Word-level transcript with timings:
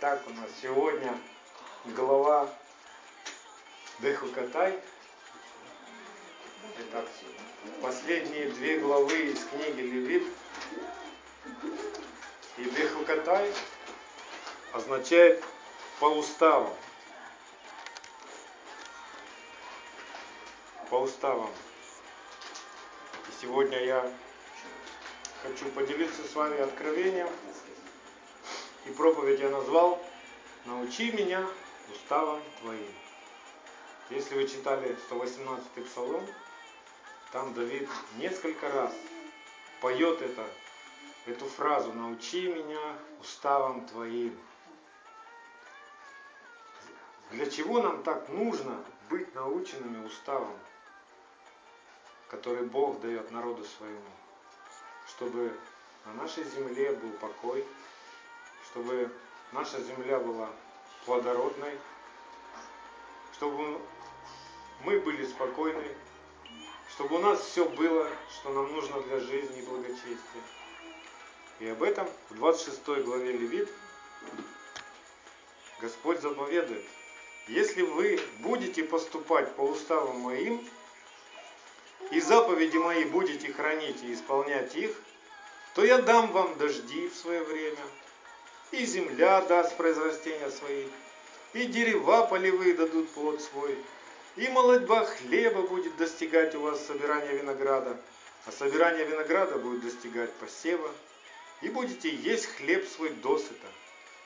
Так, 0.00 0.22
у 0.28 0.30
нас 0.30 0.48
сегодня 0.62 1.12
глава 1.86 2.48
Дехукатай. 3.98 4.78
Это 6.78 7.04
последние 7.82 8.48
две 8.50 8.78
главы 8.78 9.18
из 9.18 9.44
книги 9.46 9.80
Левит. 9.80 10.22
И 12.58 12.64
Дехукатай 12.70 13.52
означает 14.72 15.42
по 15.98 16.06
уставам. 16.06 16.72
По 20.90 21.00
уставам. 21.00 21.50
И 23.28 23.42
сегодня 23.42 23.84
я 23.84 24.12
хочу 25.42 25.68
поделиться 25.70 26.22
с 26.22 26.36
вами 26.36 26.60
откровением. 26.60 27.28
И 28.86 28.90
проповедь 28.90 29.40
я 29.40 29.50
назвал 29.50 30.02
«Научи 30.64 31.12
меня 31.12 31.46
уставам 31.92 32.40
Твоим». 32.60 32.94
Если 34.10 34.34
вы 34.34 34.48
читали 34.48 34.96
118-й 35.10 35.82
псалом, 35.82 36.26
там 37.32 37.52
Давид 37.54 37.88
несколько 38.16 38.70
раз 38.70 38.92
поет 39.80 40.22
это, 40.22 40.46
эту 41.26 41.46
фразу 41.46 41.92
«Научи 41.92 42.48
меня 42.48 42.96
уставам 43.20 43.86
Твоим». 43.86 44.38
Для 47.30 47.50
чего 47.50 47.82
нам 47.82 48.02
так 48.02 48.28
нужно 48.30 48.82
быть 49.10 49.34
наученными 49.34 50.06
уставом, 50.06 50.56
который 52.28 52.64
Бог 52.64 53.00
дает 53.00 53.30
народу 53.30 53.64
своему? 53.64 54.00
чтобы 55.08 55.52
на 56.06 56.12
нашей 56.14 56.44
земле 56.44 56.92
был 56.92 57.10
покой, 57.12 57.64
чтобы 58.70 59.10
наша 59.52 59.80
земля 59.80 60.18
была 60.18 60.50
плодородной, 61.04 61.78
чтобы 63.32 63.80
мы 64.84 65.00
были 65.00 65.26
спокойны, 65.26 65.84
чтобы 66.90 67.16
у 67.16 67.18
нас 67.18 67.40
все 67.40 67.68
было, 67.68 68.08
что 68.32 68.52
нам 68.52 68.72
нужно 68.72 69.00
для 69.02 69.20
жизни 69.20 69.60
и 69.60 69.66
благочестия. 69.66 70.42
И 71.60 71.68
об 71.68 71.82
этом 71.82 72.08
в 72.30 72.34
26 72.36 73.04
главе 73.04 73.32
Левит 73.32 73.68
Господь 75.80 76.20
заповедует. 76.20 76.84
Если 77.46 77.82
вы 77.82 78.20
будете 78.40 78.84
поступать 78.84 79.54
по 79.54 79.62
уставам 79.62 80.20
моим, 80.20 80.62
и 82.10 82.20
заповеди 82.20 82.76
мои 82.76 83.04
будете 83.04 83.52
хранить 83.52 84.02
и 84.02 84.12
исполнять 84.12 84.74
их, 84.76 84.94
то 85.74 85.84
я 85.84 86.00
дам 86.02 86.30
вам 86.32 86.56
дожди 86.58 87.08
в 87.08 87.14
свое 87.14 87.42
время, 87.42 87.80
и 88.70 88.84
земля 88.84 89.40
даст 89.42 89.76
произрастения 89.76 90.50
свои, 90.50 90.86
и 91.54 91.64
дерева 91.66 92.26
полевые 92.26 92.74
дадут 92.74 93.10
плод 93.10 93.40
свой, 93.40 93.76
и 94.36 94.48
молодьба 94.48 95.04
хлеба 95.06 95.62
будет 95.62 95.96
достигать 95.96 96.54
у 96.54 96.60
вас 96.60 96.84
собирания 96.86 97.32
винограда, 97.32 98.00
а 98.46 98.52
собирание 98.52 99.04
винограда 99.04 99.56
будет 99.58 99.82
достигать 99.82 100.32
посева, 100.34 100.90
и 101.62 101.68
будете 101.68 102.08
есть 102.08 102.46
хлеб 102.46 102.86
свой 102.86 103.10
досыта, 103.10 103.66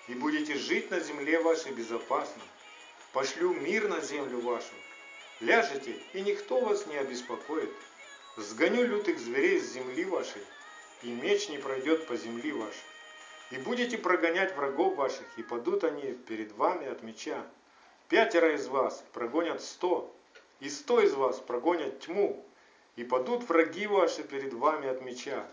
и 0.08 0.14
будете 0.14 0.56
жить 0.56 0.90
на 0.90 1.00
земле 1.00 1.40
вашей 1.40 1.72
безопасно. 1.72 2.42
Пошлю 3.12 3.54
мир 3.54 3.88
на 3.88 4.00
землю 4.00 4.40
вашу, 4.40 4.74
ляжете, 5.40 5.96
и 6.12 6.20
никто 6.22 6.60
вас 6.60 6.86
не 6.86 6.96
обеспокоит. 6.96 7.70
Сгоню 8.36 8.86
лютых 8.86 9.18
зверей 9.18 9.60
с 9.60 9.72
земли 9.72 10.04
вашей, 10.06 10.42
и 11.02 11.08
меч 11.10 11.48
не 11.48 11.58
пройдет 11.58 12.06
по 12.06 12.16
земли 12.16 12.52
вашей. 12.52 12.91
И 13.52 13.58
будете 13.58 13.98
прогонять 13.98 14.56
врагов 14.56 14.96
ваших, 14.96 15.26
и 15.36 15.42
падут 15.42 15.84
они 15.84 16.14
перед 16.14 16.52
вами 16.52 16.88
от 16.88 17.02
меча. 17.02 17.46
Пятеро 18.08 18.54
из 18.54 18.66
вас 18.66 19.04
прогонят 19.12 19.62
сто, 19.62 20.10
и 20.60 20.68
сто 20.68 21.00
из 21.00 21.12
вас 21.12 21.38
прогонят 21.38 22.00
тьму, 22.00 22.44
и 22.96 23.04
падут 23.04 23.48
враги 23.48 23.86
ваши 23.86 24.22
перед 24.22 24.54
вами 24.54 24.88
от 24.88 25.02
меча. 25.02 25.46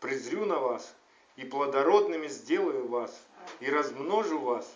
Презрю 0.00 0.46
на 0.46 0.58
вас, 0.58 0.94
и 1.36 1.44
плодородными 1.44 2.28
сделаю 2.28 2.88
вас, 2.88 3.14
и 3.60 3.70
размножу 3.70 4.38
вас, 4.38 4.74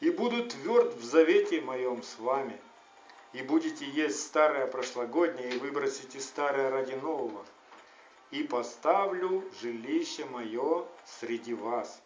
и 0.00 0.10
буду 0.10 0.48
тверд 0.48 0.94
в 0.94 1.04
завете 1.04 1.60
моем 1.60 2.02
с 2.02 2.18
вами 2.18 2.58
и 3.36 3.42
будете 3.42 3.84
есть 3.84 4.20
старое 4.20 4.66
прошлогоднее, 4.66 5.50
и 5.50 5.58
выбросите 5.58 6.20
старое 6.20 6.70
ради 6.70 6.94
нового. 6.94 7.44
И 8.30 8.42
поставлю 8.42 9.44
жилище 9.60 10.24
мое 10.24 10.86
среди 11.04 11.52
вас, 11.52 12.00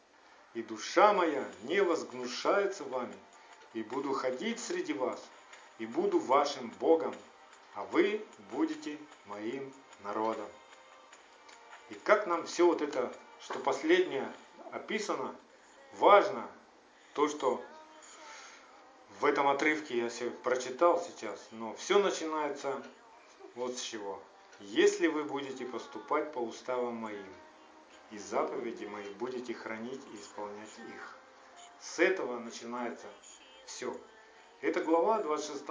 и 0.55 0.63
душа 0.63 1.13
моя 1.13 1.45
не 1.63 1.83
возгнушается 1.83 2.85
вами, 2.85 3.15
и 3.73 3.83
буду 3.83 4.13
ходить 4.13 4.61
среди 4.61 4.93
вас, 4.93 5.23
и 5.79 5.87
буду 5.87 6.19
вашим 6.19 6.71
Богом, 6.81 7.15
а 7.75 7.85
вы 7.85 8.25
будете 8.51 8.99
моим 9.27 9.73
народом. 10.03 10.47
И 11.91 11.95
как 11.95 12.27
нам 12.27 12.47
все 12.47 12.67
вот 12.67 12.83
это, 12.83 13.13
что 13.41 13.59
последнее 13.59 14.31
описано, 14.73 15.35
важно, 15.95 16.49
то, 17.15 17.29
что 17.29 17.63
в 19.21 19.25
этом 19.25 19.49
отрывке 19.49 19.99
я 19.99 20.11
себе 20.11 20.31
прочитал 20.31 21.01
сейчас, 21.01 21.49
но 21.51 21.75
все 21.75 21.99
начинается 21.99 22.83
вот 23.55 23.77
с 23.77 23.83
чего. 23.83 24.21
Если 24.61 25.07
вы 25.07 25.25
будете 25.25 25.65
поступать 25.65 26.33
по 26.33 26.39
уставам 26.39 26.95
моим, 26.95 27.27
и 28.11 28.19
заповеди 28.19 28.85
мои 28.87 29.09
будете 29.15 29.55
хранить 29.55 30.03
и 30.13 30.17
исполнять 30.17 30.79
их. 30.89 31.17
С 31.81 31.99
этого 31.99 32.39
начинается 32.39 33.07
все. 33.67 33.97
Эта 34.61 34.83
глава 34.83 35.23
26 35.23 35.65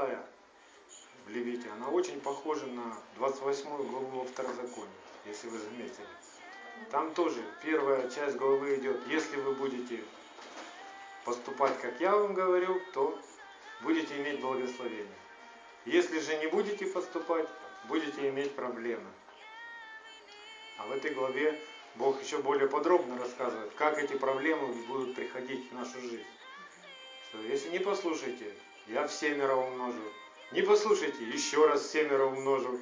в 1.26 1.30
Левите, 1.30 1.70
она 1.70 1.90
очень 1.90 2.20
похожа 2.22 2.66
на 2.66 2.98
28 3.18 3.68
главу 3.68 4.20
во 4.20 4.26
Второзаконии, 4.26 4.90
если 5.26 5.50
вы 5.50 5.60
заметили. 5.60 6.08
Там 6.92 7.14
тоже 7.14 7.44
первая 7.62 8.10
часть 8.10 8.38
главы 8.38 8.78
идет, 8.78 9.06
если 9.08 9.36
вы 9.38 9.54
будете 9.54 10.04
поступать, 11.26 11.80
как 11.82 12.00
я 12.00 12.16
вам 12.16 12.34
говорю, 12.34 12.82
то 12.94 13.20
будете 13.82 14.18
иметь 14.18 14.40
благословение. 14.40 15.08
Если 15.86 16.20
же 16.20 16.38
не 16.38 16.48
будете 16.48 16.88
поступать, 16.88 17.48
будете 17.88 18.30
иметь 18.30 18.56
проблемы. 18.56 19.10
А 20.78 20.88
в 20.88 20.92
этой 20.92 21.14
главе 21.14 21.60
Бог 21.96 22.22
еще 22.24 22.38
более 22.40 22.68
подробно 22.68 23.18
рассказывает, 23.18 23.74
как 23.76 23.98
эти 23.98 24.14
проблемы 24.14 24.74
будут 24.88 25.16
приходить 25.16 25.70
в 25.70 25.76
нашу 25.76 26.00
жизнь. 26.02 26.26
Что 27.30 27.42
если 27.44 27.70
не 27.70 27.80
послушаете, 27.80 28.54
я 28.88 29.08
в 29.08 29.12
семеро 29.12 29.56
умножу. 29.56 30.02
Не 30.52 30.62
послушайте, 30.62 31.24
еще 31.26 31.68
раз 31.68 31.92
семеро 31.92 32.26
умножу. 32.26 32.80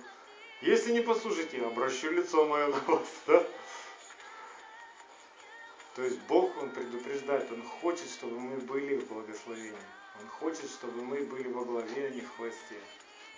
Если 0.61 0.91
не 0.91 1.01
послушаете, 1.01 1.65
обращу 1.65 2.11
лицо 2.11 2.45
мое 2.45 2.67
на 2.67 2.79
вас. 2.87 3.07
Да? 3.27 3.43
То 5.95 6.03
есть 6.03 6.19
Бог, 6.27 6.55
Он 6.61 6.69
предупреждает, 6.69 7.51
Он 7.51 7.63
хочет, 7.63 8.09
чтобы 8.09 8.39
мы 8.39 8.57
были 8.57 8.97
в 8.97 9.07
благословении. 9.07 9.73
Он 10.21 10.27
хочет, 10.29 10.69
чтобы 10.69 11.01
мы 11.01 11.21
были 11.21 11.51
во 11.51 11.65
главе, 11.65 12.07
а 12.07 12.09
не 12.09 12.21
в 12.21 12.35
хвосте. 12.35 12.79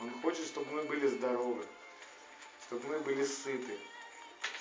Он 0.02 0.12
хочет, 0.22 0.46
чтобы 0.46 0.72
мы 0.72 0.84
были 0.84 1.08
здоровы, 1.08 1.66
чтобы 2.68 2.88
мы 2.88 3.00
были 3.00 3.24
сыты, 3.24 3.78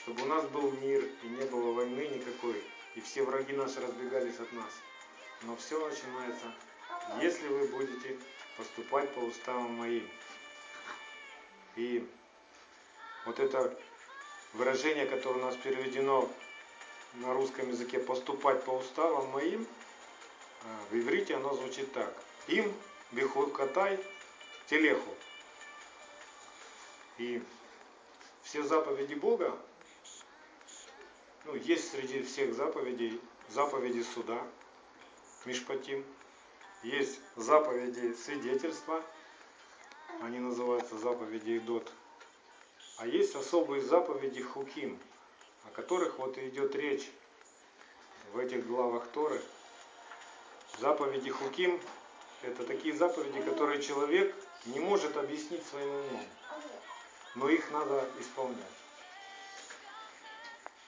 чтобы 0.08 0.22
у 0.22 0.26
нас 0.26 0.46
был 0.46 0.72
мир 0.72 1.06
и 1.22 1.26
не 1.26 1.44
было 1.44 1.72
войны 1.72 2.08
никакой, 2.08 2.64
и 2.94 3.00
все 3.02 3.22
враги 3.24 3.52
наши 3.52 3.78
разбегались 3.78 4.38
от 4.38 4.50
нас. 4.52 4.72
Но 5.42 5.54
все 5.56 5.86
начинается, 5.86 6.46
если 7.20 7.46
вы 7.48 7.66
будете 7.68 8.16
поступать 8.56 9.10
по 9.10 9.18
уставам 9.18 9.74
моим. 9.74 10.08
И 11.76 12.08
вот 13.26 13.38
это 13.38 13.78
выражение, 14.54 15.04
которое 15.04 15.40
у 15.40 15.44
нас 15.44 15.56
переведено 15.56 16.26
на 17.14 17.34
русском 17.34 17.68
языке 17.68 17.98
«поступать 17.98 18.64
по 18.64 18.70
уставам 18.70 19.26
моим», 19.26 19.66
а, 20.64 20.84
в 20.90 20.98
иврите 20.98 21.36
оно 21.36 21.54
звучит 21.54 21.92
так. 21.92 22.14
Им 22.46 22.72
бихукатай 23.12 24.02
телеху. 24.70 25.14
И 27.18 27.42
все 28.42 28.62
заповеди 28.62 29.12
Бога, 29.12 29.54
ну, 31.48 31.56
есть 31.56 31.90
среди 31.90 32.22
всех 32.22 32.54
заповедей 32.54 33.20
заповеди 33.48 34.02
суда, 34.02 34.40
Мишпатим, 35.44 36.04
есть 36.82 37.20
заповеди 37.36 38.14
свидетельства, 38.14 39.02
они 40.22 40.38
называются 40.38 40.96
заповеди 40.98 41.58
Идот, 41.58 41.92
а 42.98 43.06
есть 43.06 43.34
особые 43.34 43.82
заповеди 43.82 44.42
Хуким, 44.42 44.98
о 45.64 45.70
которых 45.70 46.18
вот 46.18 46.38
и 46.38 46.48
идет 46.48 46.76
речь 46.76 47.10
в 48.32 48.38
этих 48.38 48.66
главах 48.66 49.08
Торы– 49.08 49.40
Заповеди 50.80 51.30
Хуким– 51.30 51.80
это 52.42 52.64
такие 52.64 52.94
заповеди, 52.94 53.42
которые 53.42 53.82
человек 53.82 54.32
не 54.66 54.78
может 54.78 55.16
объяснить 55.16 55.66
своим 55.66 55.88
умом, 55.88 56.24
но 57.34 57.48
их 57.48 57.68
надо 57.72 58.08
исполнять. 58.20 58.62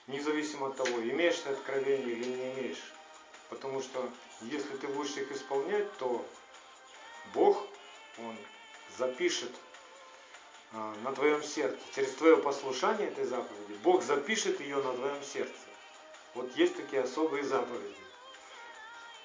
Независимо 0.07 0.67
от 0.67 0.77
того, 0.77 1.01
имеешь 1.01 1.37
ты 1.39 1.49
откровение 1.49 2.15
или 2.15 2.25
не 2.25 2.51
имеешь. 2.53 2.91
Потому 3.49 3.81
что 3.81 4.09
Если 4.41 4.75
ты 4.77 4.87
будешь 4.87 5.15
их 5.17 5.31
исполнять, 5.31 5.91
то 5.97 6.25
Бог, 7.33 7.65
Он 8.17 8.35
запишет 8.97 9.51
а, 10.73 10.95
на 11.03 11.13
твоем 11.13 11.43
сердце, 11.43 11.77
через 11.93 12.13
твое 12.13 12.37
послушание 12.37 13.09
этой 13.09 13.25
заповеди, 13.25 13.73
Бог 13.83 14.03
запишет 14.03 14.59
ее 14.61 14.77
на 14.77 14.93
твоем 14.93 15.23
сердце. 15.23 15.53
Вот 16.33 16.55
есть 16.55 16.77
такие 16.77 17.01
особые 17.01 17.43
заповеди. 17.43 17.95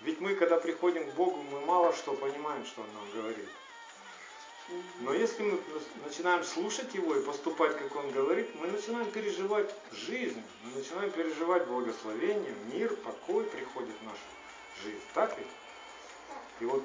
Ведь 0.00 0.20
мы, 0.20 0.34
когда 0.34 0.58
приходим 0.58 1.08
к 1.11 1.14
Богу, 1.14 1.43
мы 1.43 1.61
мало 1.61 1.94
что 1.94 2.14
понимаем, 2.14 2.67
что 2.67 2.82
Он 2.82 2.88
нам 2.94 3.11
говорит. 3.12 3.49
Но 5.00 5.14
если 5.14 5.44
мы 5.44 5.60
начинаем 6.04 6.42
слушать 6.42 6.94
Его 6.94 7.14
и 7.14 7.22
поступать, 7.22 7.78
как 7.78 7.94
Он 7.94 8.10
говорит, 8.10 8.52
мы 8.56 8.66
начинаем 8.66 9.08
переживать 9.10 9.72
жизнь, 9.92 10.42
мы 10.64 10.78
начинаем 10.78 11.10
переживать 11.12 11.66
благословение, 11.66 12.54
мир, 12.72 12.94
покой 12.96 13.44
приходит 13.44 13.94
в 14.00 14.04
нашу 14.04 14.18
жизнь. 14.82 15.00
Так 15.14 15.36
ведь? 15.38 15.46
И 16.60 16.64
вот 16.64 16.82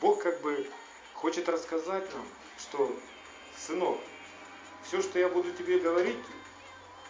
Бог 0.00 0.22
как 0.22 0.40
бы 0.42 0.68
хочет 1.14 1.48
рассказать 1.48 2.12
нам, 2.14 2.26
что, 2.58 2.94
сынок, 3.58 3.98
все, 4.84 5.02
что 5.02 5.18
я 5.18 5.28
буду 5.28 5.52
тебе 5.52 5.80
говорить, 5.80 6.18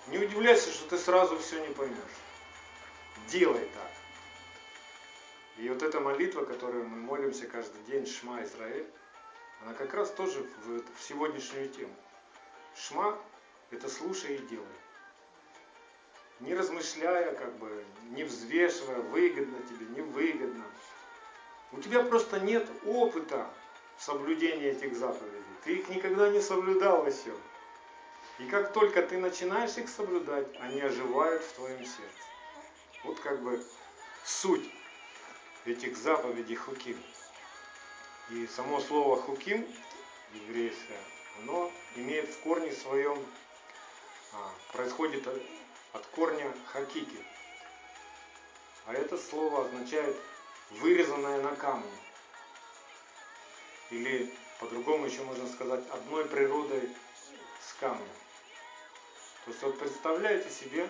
не 0.09 0.19
удивляйся, 0.19 0.73
что 0.73 0.89
ты 0.89 0.99
сразу 0.99 1.39
все 1.39 1.61
не 1.67 1.73
поймешь. 1.75 1.97
Делай 3.29 3.69
так. 3.75 3.91
И 5.59 5.69
вот 5.69 5.83
эта 5.83 6.01
молитва, 6.01 6.45
которую 6.45 6.89
мы 6.89 6.97
молимся 6.97 7.47
каждый 7.47 7.83
день, 7.83 8.07
Шма 8.07 8.43
Израиль, 8.43 8.87
она 9.65 9.75
как 9.75 9.95
раз 9.95 10.11
тоже 10.11 10.47
в, 10.65 10.83
в 10.97 11.03
сегодняшнюю 11.03 11.69
тему. 11.69 11.95
Шма– 12.77 13.19
это 13.71 13.89
слушай 13.89 14.37
и 14.37 14.47
делай. 14.47 14.67
Не 16.41 16.55
размышляя, 16.55 17.35
как 17.35 17.57
бы, 17.59 17.85
не 18.11 18.25
взвешивая, 18.25 19.01
выгодно 19.01 19.59
тебе, 19.69 19.87
не 19.87 20.01
выгодно. 20.01 20.65
У 21.71 21.81
тебя 21.81 22.03
просто 22.03 22.41
нет 22.41 22.69
опыта 22.85 23.49
соблюдения 23.99 24.71
этих 24.71 24.97
заповедей. 24.97 25.43
Ты 25.65 25.77
их 25.77 25.89
никогда 25.89 26.29
не 26.31 26.41
соблюдал 26.41 27.07
еще. 27.07 27.35
И 28.39 28.49
как 28.49 28.73
только 28.73 29.03
ты 29.03 29.19
начинаешь 29.19 29.77
их 29.77 29.89
соблюдать, 29.89 30.49
они 30.61 30.81
оживают 30.81 31.43
в 31.45 31.53
твоем 31.53 31.85
сердце. 31.85 32.23
Вот 33.05 33.21
как 33.21 33.41
бы 33.43 33.65
суть 34.25 34.69
этих 35.65 35.97
заповедей 35.97 36.57
хуким. 36.57 36.99
И 38.33 38.47
само 38.47 38.81
слово 38.81 39.21
хуким 39.21 39.69
еврейское, 40.33 41.01
оно 41.39 41.71
имеет 41.97 42.31
в 42.31 42.41
корне 42.41 42.73
своем, 42.73 43.23
а, 44.33 44.51
происходит 44.73 45.29
от 45.93 46.07
корня 46.07 46.51
хакики. 46.73 47.27
А 48.87 48.95
это 48.95 49.19
слово 49.19 49.67
означает 49.67 50.17
вырезанное 50.71 51.43
на 51.43 51.55
камне. 51.57 51.93
Или 53.91 54.35
по-другому 54.61 55.05
еще 55.05 55.23
можно 55.25 55.47
сказать 55.47 55.85
одной 55.91 56.25
природой 56.25 56.89
с 57.61 57.75
камнем. 57.75 58.09
То 59.45 59.51
есть 59.51 59.63
вот 59.63 59.79
представляете 59.79 60.49
себе, 60.49 60.89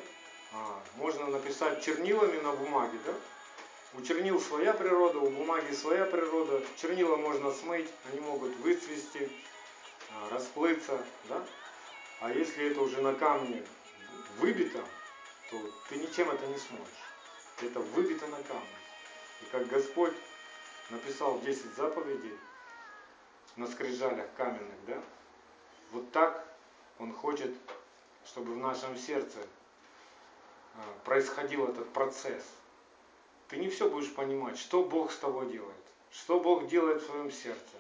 а, 0.53 0.81
можно 0.95 1.27
написать 1.27 1.85
чернилами 1.85 2.39
на 2.39 2.53
бумаге, 2.53 2.99
да? 3.05 3.15
У 3.95 4.01
чернил 4.01 4.41
своя 4.41 4.73
природа, 4.73 5.19
у 5.19 5.29
бумаги 5.29 5.71
своя 5.75 6.07
природа. 6.07 6.63
Чернила 6.81 7.17
можно 7.17 7.53
смыть, 7.53 7.91
они 8.11 8.21
могут 8.21 8.57
выцвести, 8.57 9.31
а, 10.11 10.31
расплыться, 10.31 10.99
да? 11.29 11.45
А 12.21 12.33
если 12.33 12.71
это 12.71 12.81
уже 12.81 13.03
на 13.03 13.13
камне 13.13 13.63
выбито, 14.39 14.83
то 15.51 15.59
ты 15.91 15.97
ничем 15.97 16.31
это 16.31 16.47
не 16.47 16.57
сможешь. 16.57 16.89
Это 17.61 17.81
выбито 17.81 18.27
на 18.29 18.43
камне. 18.43 18.79
И 19.43 19.45
как 19.53 19.67
Господь 19.69 20.15
написал 20.89 21.39
10 21.41 21.75
заповедей 21.75 22.39
на 23.57 23.67
скрижалях 23.67 24.27
каменных, 24.39 24.87
да? 24.87 25.03
Вот 25.91 26.11
так 26.13 26.47
Он 26.99 27.13
хочет, 27.13 27.55
чтобы 28.25 28.55
в 28.55 28.57
нашем 28.57 28.97
сердце 28.97 29.47
а, 30.77 30.81
происходил 31.05 31.69
этот 31.69 31.93
процесс– 31.93 32.43
ты 33.53 33.59
не 33.59 33.69
все 33.69 33.87
будешь 33.87 34.11
понимать, 34.15 34.59
что 34.59 34.83
Бог 34.83 35.13
с 35.13 35.19
тобой 35.19 35.45
делает, 35.53 35.77
что 36.11 36.41
Бог 36.41 36.69
делает 36.69 37.03
в 37.03 37.05
своем 37.05 37.31
сердце. 37.31 37.77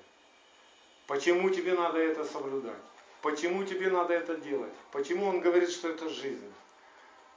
Почему 1.06 1.48
тебе 1.48 1.72
надо 1.72 1.98
это 1.98 2.26
соблюдать? 2.26 2.76
Почему 3.22 3.64
тебе 3.64 3.88
надо 3.88 4.12
это 4.12 4.36
делать? 4.36 4.74
Почему 4.90 5.28
Он 5.28 5.40
говорит, 5.40 5.70
что 5.70 5.88
это 5.88 6.10
жизнь? 6.10 6.52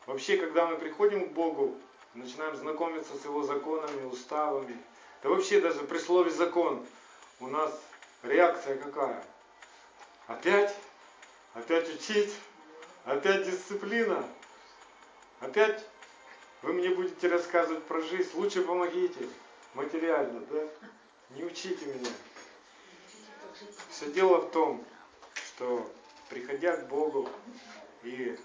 Вообще, 0.06 0.36
когда 0.36 0.68
мы 0.68 0.76
приходим 0.76 1.30
к 1.30 1.32
Богу, 1.32 1.78
начинаем 2.14 2.58
знакомиться 2.58 3.16
с 3.16 3.24
Его 3.24 3.44
законами, 3.44 4.04
уставами, 4.04 4.78
да 5.24 5.30
вообще 5.30 5.62
даже 5.62 5.86
при 5.86 5.98
слове 5.98 6.30
закон 6.30 6.86
у 7.40 7.48
нас 7.48 7.72
реакция 8.22 8.76
какая? 8.76 9.24
Опять? 10.28 10.76
Опять 11.54 11.88
учить? 11.88 12.36
Опять 13.06 13.46
дисциплина? 13.50 14.28
Опять 15.40 15.86
вы 16.66 16.74
мне 16.74 16.90
будете 16.90 17.28
рассказывать 17.28 17.84
про 17.84 18.02
жизнь, 18.02 18.32
лучше 18.34 18.64
помогите 18.64 19.30
материально, 19.76 20.40
да? 20.50 20.68
Не 21.36 21.44
учите 21.44 21.86
меня. 21.86 22.10
Все 23.92 24.12
дело 24.12 24.40
в 24.40 24.50
том, 24.50 24.84
что 25.36 25.88
приходя 26.28 26.76
к 26.76 26.88
Богу 26.88 27.30
и 28.02 28.36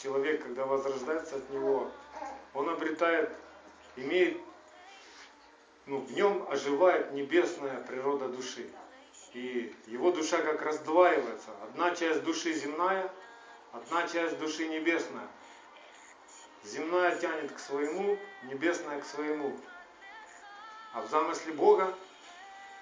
человек, 0.00 0.44
когда 0.44 0.64
возрождается 0.64 1.36
от 1.36 1.50
Него, 1.50 1.90
он 2.54 2.68
обретает, 2.68 3.32
имеет, 3.96 4.40
ну, 5.86 5.98
в 5.98 6.12
нем 6.12 6.46
оживает 6.48 7.12
небесная 7.12 7.82
природа 7.82 8.28
души. 8.28 8.70
И 9.34 9.74
его 9.88 10.12
душа 10.12 10.40
как 10.40 10.62
раздваивается. 10.62 11.50
Одна 11.64 11.96
часть 11.96 12.22
души 12.22 12.52
земная, 12.52 13.12
одна 13.72 14.06
часть 14.06 14.38
души 14.38 14.68
небесная. 14.68 15.26
Земное 16.66 17.14
тянет 17.16 17.52
к 17.52 17.60
своему, 17.60 18.18
небесное 18.42 19.00
к 19.00 19.06
своему. 19.06 19.56
А 20.92 21.02
в 21.02 21.08
замысле 21.08 21.52
Бога 21.52 21.94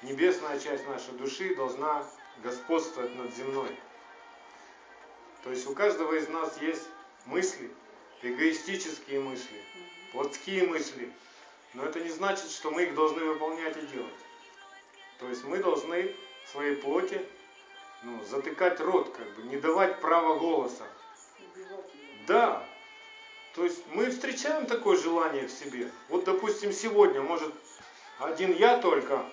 небесная 0.03 0.59
часть 0.59 0.87
нашей 0.89 1.13
души 1.15 1.55
должна 1.55 2.07
господствовать 2.43 3.15
над 3.17 3.35
земной. 3.35 3.79
То 5.43 5.51
есть 5.51 5.67
у 5.67 5.75
каждого 5.75 6.15
из 6.15 6.29
нас 6.29 6.57
есть 6.63 6.85
мысли, 7.27 7.71
эгоистические 8.23 9.21
мысли, 9.21 9.63
плотские 10.13 10.67
мысли. 10.67 11.13
Но 11.75 11.85
это 11.85 12.01
не 12.01 12.09
значит, 12.09 12.51
что 12.51 12.71
мы 12.71 12.85
их 12.85 12.95
должны 12.95 13.23
выполнять 13.23 13.77
и 13.77 13.87
делать. 13.87 14.15
То 15.19 15.29
есть 15.29 15.45
мы 15.45 15.59
должны 15.59 16.17
своей 16.51 16.77
плоти 16.77 17.21
ну, 18.03 18.25
затыкать 18.25 18.81
рот, 18.81 19.15
как 19.15 19.29
бы, 19.35 19.43
не 19.43 19.59
давать 19.59 20.01
права 20.01 20.39
голоса. 20.39 20.87
Да, 22.27 22.67
то 23.55 23.65
есть 23.65 23.83
мы 23.93 24.11
встречаем 24.11 24.67
такое 24.67 24.97
желание 24.97 25.47
в 25.47 25.53
себе. 25.53 25.91
Вот, 26.09 26.25
допустим, 26.25 26.73
сегодня, 26.73 27.23
может, 27.23 27.55
один 28.19 28.53
я 28.53 28.79
только 28.79 29.25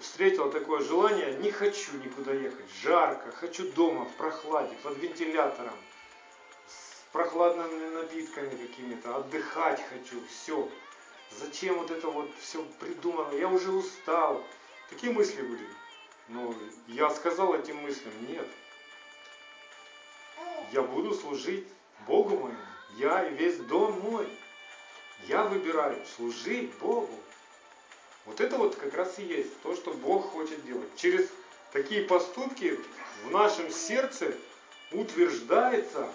встретил 0.00 0.50
такое 0.50 0.80
желание, 0.80 1.34
не 1.34 1.50
хочу 1.50 1.92
никуда 1.98 2.32
ехать, 2.32 2.70
жарко, 2.82 3.32
хочу 3.32 3.70
дома, 3.72 4.06
в 4.06 4.14
прохладе, 4.14 4.74
под 4.82 4.96
вентилятором, 4.96 5.74
с 6.66 7.12
прохладными 7.12 7.90
напитками 7.90 8.66
какими-то, 8.66 9.16
отдыхать 9.16 9.82
хочу, 9.90 10.22
все. 10.26 10.68
Зачем 11.38 11.78
вот 11.78 11.90
это 11.90 12.08
вот 12.08 12.30
все 12.40 12.64
придумано, 12.80 13.34
я 13.34 13.48
уже 13.48 13.72
устал. 13.72 14.42
Такие 14.88 15.12
мысли 15.12 15.42
были. 15.42 15.68
Но 16.28 16.54
я 16.86 17.10
сказал 17.10 17.54
этим 17.54 17.76
мыслям, 17.82 18.12
нет. 18.26 18.46
Я 20.72 20.82
буду 20.82 21.12
служить 21.12 21.66
Богу 22.06 22.36
моему 22.36 22.73
я 22.96 23.26
и 23.26 23.34
весь 23.34 23.58
дом 23.58 24.00
мой. 24.00 24.28
Я 25.26 25.44
выбираю 25.44 26.04
служить 26.16 26.72
Богу. 26.78 27.18
Вот 28.26 28.40
это 28.40 28.56
вот 28.56 28.76
как 28.76 28.94
раз 28.94 29.18
и 29.18 29.22
есть 29.22 29.60
то, 29.62 29.74
что 29.74 29.92
Бог 29.92 30.30
хочет 30.30 30.64
делать. 30.64 30.88
Через 30.96 31.28
такие 31.72 32.04
поступки 32.04 32.78
в 33.24 33.30
нашем 33.30 33.70
сердце 33.70 34.34
утверждается 34.92 36.08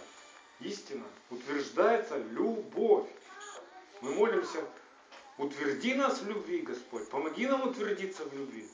истина, 0.59 1.05
утверждается 1.29 2.17
любовь. 2.17 3.07
Мы 4.01 4.11
молимся, 4.11 4.63
утверди 5.37 5.93
нас 5.93 6.21
в 6.21 6.27
любви, 6.27 6.59
Господь, 6.59 7.09
помоги 7.09 7.47
нам 7.47 7.67
утвердиться 7.67 8.23
в 8.25 8.33
любви. 8.33 8.67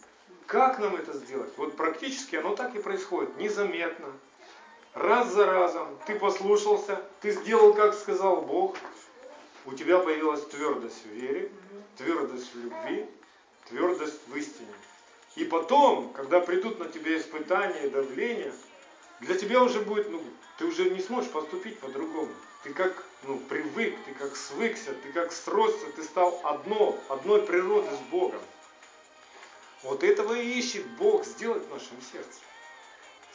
Как 0.46 0.80
нам 0.80 0.96
это 0.96 1.14
сделать? 1.14 1.52
Вот 1.58 1.76
практически 1.76 2.36
оно 2.36 2.56
так 2.56 2.76
и 2.76 2.82
происходит, 2.82 3.36
незаметно, 3.38 4.14
раз 4.96 5.32
за 5.34 5.46
разом 5.46 5.88
ты 6.08 6.18
послушался, 6.18 7.02
ты 7.22 7.32
сделал, 7.32 7.74
как 7.74 7.94
сказал 7.94 8.42
Бог, 8.42 8.76
у 9.66 9.74
тебя 9.74 10.00
появилась 10.00 10.46
твердость 10.46 11.06
в 11.06 11.10
вере, 11.10 11.52
твердость 11.98 12.54
в 12.54 12.58
любви, 12.58 13.06
твердость 13.70 14.20
в 14.28 14.36
истине. 14.36 14.74
И 15.36 15.44
потом, 15.44 16.14
когда 16.14 16.40
придут 16.40 16.80
на 16.80 16.86
тебя 16.86 17.18
испытания, 17.18 17.90
давления, 17.90 18.54
для 19.20 19.36
тебя 19.36 19.62
уже 19.62 19.82
будет, 19.82 20.10
ну, 20.10 20.22
ты 20.58 20.66
уже 20.66 20.90
не 20.90 21.02
сможешь 21.02 21.32
поступить 21.32 21.80
по-другому. 21.80 22.32
ты 22.64 22.74
как 22.74 23.04
ну, 23.24 23.38
привык, 23.38 23.96
ты 24.06 24.14
как 24.14 24.36
свыкся, 24.36 24.94
ты 24.94 25.12
как 25.12 25.32
сросся, 25.32 25.86
ты 25.96 26.04
стал 26.04 26.40
одно, 26.44 26.98
одной 27.10 27.42
природы 27.42 27.90
с 27.96 28.12
Богом. 28.12 28.42
Вот 29.84 30.04
этого 30.04 30.34
и 30.34 30.48
ищет 30.58 30.86
Бог 30.98 31.26
сделать 31.26 31.66
в 31.68 31.72
нашем 31.72 32.02
сердце. 32.12 32.40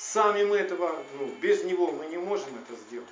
Сами 0.00 0.44
мы 0.44 0.56
этого, 0.56 0.96
ну, 1.18 1.26
без 1.42 1.62
Него 1.62 1.92
мы 1.92 2.06
не 2.06 2.16
можем 2.16 2.48
это 2.56 2.74
сделать. 2.80 3.06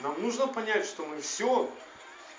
Нам 0.00 0.20
нужно 0.22 0.46
понять, 0.46 0.86
что 0.86 1.04
мы 1.04 1.20
все, 1.20 1.70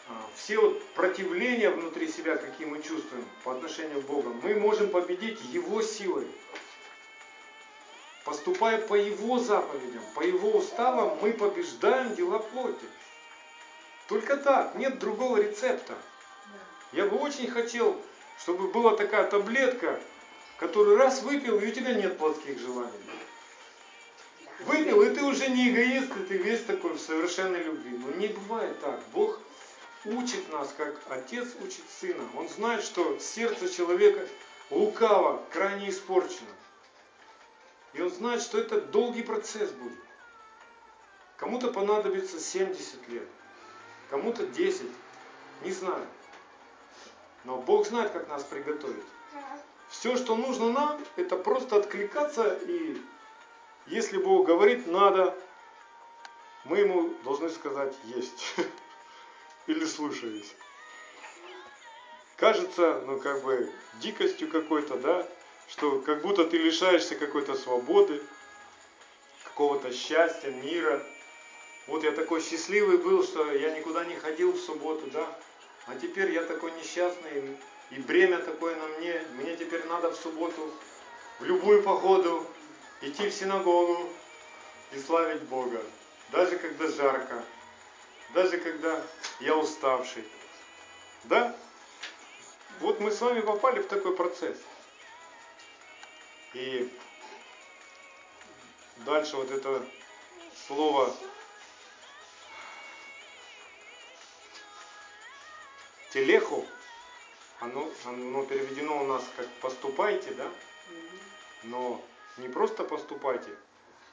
а, 0.10 0.25
все 0.36 0.57
вот 0.57 0.83
противления 0.95 1.69
внутри 1.69 2.12
себя, 2.12 2.36
какие 2.36 2.65
мы 2.65 2.81
чувствуем 2.81 3.24
по 3.43 3.51
отношению 3.51 4.01
к 4.01 4.05
Богу, 4.05 4.33
мы 4.41 4.55
можем 4.55 4.89
победить 4.89 5.39
Его 5.51 5.83
силой. 5.83 6.27
Поступая 8.25 8.79
по 8.79 8.95
Его 8.95 9.38
заповедям, 9.38 10.01
по 10.15 10.22
Его 10.22 10.57
уставам, 10.57 11.19
мы 11.22 11.31
побеждаем 11.31 12.15
дела 12.15 12.39
плоти. 12.39 12.88
Только 14.07 14.36
так, 14.36 14.74
нет 14.74 14.98
другого 14.98 15.38
рецепта. 15.38 15.93
Я 16.91 17.05
бы 17.05 17.17
очень 17.17 17.48
хотел, 17.51 18.01
чтобы 18.39 18.69
была 18.69 18.95
такая 18.95 19.29
таблетка, 19.29 20.01
которую 20.57 20.98
раз 20.98 21.22
выпил, 21.22 21.60
и 21.60 21.67
у 21.67 21.72
тебя 21.72 21.93
нет 21.93 22.17
плотских 22.17 22.57
желаний. 22.57 22.91
Выпил, 24.65 25.01
и 25.01 25.13
ты 25.13 25.24
уже 25.24 25.50
не 25.50 25.70
эгоист, 25.70 26.15
и 26.15 26.24
ты 26.24 26.38
весь 26.38 26.63
такой 26.63 26.93
в 26.93 27.00
совершенной 27.00 27.63
любви. 27.63 27.98
Но 27.98 28.12
не 28.15 28.27
бывает 28.27 28.79
так. 28.79 29.00
Бог 29.13 29.39
учит 30.05 30.51
нас, 30.51 30.74
как 30.77 30.96
отец 31.10 31.50
учит 31.62 31.84
сына. 32.00 32.24
Он 32.38 32.48
знает, 32.50 32.84
что 32.84 33.20
сердце 33.20 33.70
человека 33.70 34.27
лукаво, 34.70 35.43
крайне 35.51 35.89
испорчено. 35.89 36.50
И 37.93 38.01
он 38.01 38.10
знает, 38.10 38.41
что 38.41 38.58
это 38.58 38.82
долгий 38.82 39.24
процесс 39.24 39.70
будет. 39.72 40.00
Кому-то 41.38 41.72
понадобится 41.72 42.39
70 42.39 43.10
лет, 43.10 43.27
кому-то 44.10 44.48
10, 44.48 44.88
не 45.63 45.72
знаю. 45.72 46.05
Но 47.43 47.58
Бог 47.58 47.86
знает, 47.86 48.12
как 48.12 48.29
нас 48.29 48.43
приготовить. 48.43 49.03
Все, 49.89 50.15
что 50.15 50.36
нужно 50.36 50.72
нам, 50.72 51.01
это 51.17 51.36
просто 51.36 51.75
откликаться 51.75 52.58
и 52.65 53.01
если 53.93 54.17
Бог 54.17 54.47
говорит 54.47 54.88
надо, 54.88 55.38
мы 56.65 56.79
ему 56.79 57.13
должны 57.23 57.50
сказать 57.50 57.93
есть. 58.05 58.55
Или 59.67 59.85
слушаюсь. 59.85 60.51
Кажется, 62.38 63.03
ну 63.05 63.19
как 63.19 63.43
бы 63.43 63.71
дикостью 64.01 64.50
какой-то, 64.50 64.95
да, 64.95 65.27
что 65.69 66.00
как 66.00 66.23
будто 66.23 66.43
ты 66.43 66.57
лишаешься 66.57 67.15
какой-то 67.15 67.53
свободы, 67.53 68.21
какого-то 69.43 69.93
счастья, 69.93 70.50
мира. 70.50 71.01
Вот 71.85 72.03
я 72.03 72.12
такой 72.12 72.41
счастливый 72.41 72.97
был, 72.97 73.23
что 73.23 73.51
я 73.51 73.77
никуда 73.77 74.05
не 74.05 74.15
ходил 74.15 74.53
в 74.53 74.59
субботу, 74.59 75.05
да, 75.12 75.27
а 75.85 75.95
теперь 75.95 76.31
я 76.31 76.43
такой 76.43 76.71
несчастный, 76.71 77.57
и 77.91 78.00
бремя 78.00 78.39
такое 78.39 78.75
на 78.75 78.88
мне, 78.97 79.21
мне 79.35 79.55
теперь 79.55 79.85
надо 79.85 80.12
в 80.12 80.15
субботу, 80.15 80.71
в 81.39 81.45
любую 81.45 81.83
погоду, 81.83 82.45
идти 83.03 83.29
в 83.29 83.33
синагогу 83.33 84.10
и 84.93 85.00
славить 85.00 85.43
Бога, 85.43 85.81
даже 86.31 86.57
когда 86.57 86.88
жарко, 86.88 87.43
даже 88.33 88.57
когда 88.57 89.01
я 89.41 89.57
уставший. 89.57 90.25
Да? 91.25 91.55
Вот 92.79 93.00
мы 93.00 93.12
с 93.12 93.19
вами 93.19 93.41
попали 93.41 93.81
в 93.81 93.88
такой 93.88 94.15
процесс. 94.15 94.57
И 96.53 96.91
дальше 98.98 99.36
вот 99.36 99.51
это 99.51 99.86
слово 100.67 101.13
телеху, 106.12 106.65
оно, 107.60 107.91
оно 108.05 108.45
переведено 108.45 109.03
у 109.03 109.07
нас 109.07 109.24
как 109.36 109.48
поступайте, 109.55 110.31
да? 110.36 110.50
Но 111.63 112.03
не 112.37 112.47
просто 112.47 112.83
поступайте, 112.83 113.55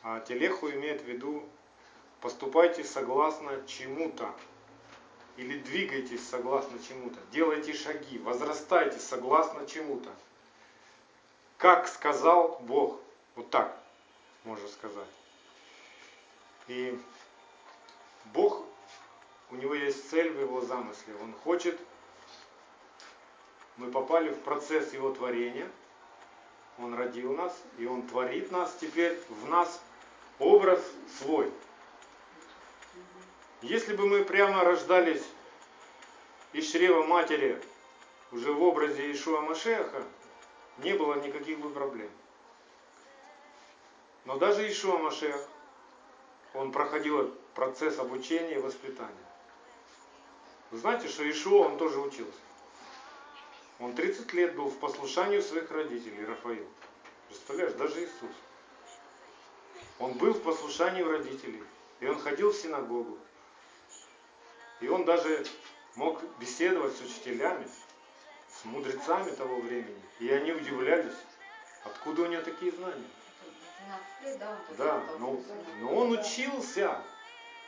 а 0.03 0.21
телеху 0.21 0.71
имеет 0.71 1.01
в 1.03 1.05
виду 1.05 1.49
поступайте 2.21 2.85
согласно 2.85 3.67
чему-то. 3.67 4.35
Или 5.37 5.59
двигайтесь 5.59 6.29
согласно 6.29 6.79
чему-то. 6.83 7.19
Делайте 7.33 7.73
шаги, 7.73 8.19
возрастайте 8.19 8.99
согласно 8.99 9.67
чему-то. 9.67 10.11
Как 11.57 11.89
сказал 11.89 12.59
Бог. 12.61 13.01
Вот 13.37 13.49
так 13.49 13.75
можно 14.45 14.69
сказать. 14.69 15.09
И 16.69 17.01
Бог, 18.35 18.65
у 19.51 19.57
него 19.57 19.75
есть 19.75 20.11
цель 20.11 20.31
в 20.31 20.41
его 20.41 20.61
замысле. 20.61 21.15
Он 21.23 21.33
хочет, 21.33 21.79
мы 23.79 23.91
попали 23.91 24.29
в 24.31 24.41
процесс 24.41 24.93
его 24.93 25.11
творения– 25.11 25.71
он 26.83 26.95
родил 26.95 27.35
нас, 27.35 27.57
и 27.79 27.87
Он 27.87 28.03
творит 28.07 28.51
нас 28.51 28.77
теперь 28.81 29.19
в 29.29 29.49
нас 29.49 29.81
образ 30.39 30.81
свой. 31.19 31.53
Если 33.63 33.95
бы 33.95 34.07
мы 34.07 34.25
прямо 34.25 34.65
рождались 34.65 35.23
из 36.53 36.71
чрева 36.71 37.05
матери 37.05 37.61
уже 38.33 38.53
в 38.53 38.63
образе 38.63 39.13
Ишуа 39.13 39.43
Машеха, 39.43 40.03
не 40.79 40.95
было 40.95 41.15
никаких 41.21 41.59
бы 41.59 41.69
проблем. 41.71 42.11
Но 44.25 44.39
даже 44.39 44.69
Ишуа 44.69 44.99
Машех, 44.99 45.37
он 46.55 46.73
проходил 46.73 47.35
процесс 47.55 47.99
обучения 47.99 48.55
и 48.55 48.61
воспитания. 48.61 49.11
Вы 50.71 50.79
знаете, 50.79 51.09
что 51.09 51.29
Ишуа, 51.29 51.67
он 51.67 51.77
тоже 51.77 52.01
учился. 52.01 52.33
Он 53.81 53.95
30 53.95 54.35
лет 54.35 54.55
был 54.55 54.69
в 54.69 54.79
послушании 54.79 55.41
своих 55.41 55.71
родителей, 55.71 56.27
Рафаил. 56.27 56.67
Представляешь, 57.29 57.73
даже 57.73 58.03
Иисус. 58.03 58.37
Он 59.99 60.13
был 60.13 60.35
в 60.35 60.43
послушании 60.43 61.03
у 61.03 61.11
родителей. 61.11 61.63
И 62.01 62.07
он 62.07 62.19
ходил 62.19 62.51
в 62.51 62.57
синагогу. 62.57 63.19
И 64.81 64.89
он 64.89 65.07
даже 65.07 65.47
мог 65.97 66.23
беседовать 66.39 66.95
с 66.95 67.01
учителями, 67.01 67.67
с 68.49 68.65
мудрецами 68.67 69.31
того 69.31 69.61
времени. 69.61 70.03
И 70.19 70.31
они 70.31 70.53
удивлялись, 70.53 71.17
откуда 71.85 72.23
у 72.23 72.27
него 72.27 72.43
такие 72.43 72.73
знания. 72.73 73.09
Да, 74.77 75.03
но, 75.19 75.41
но 75.81 75.95
он 75.95 76.13
учился. 76.13 77.03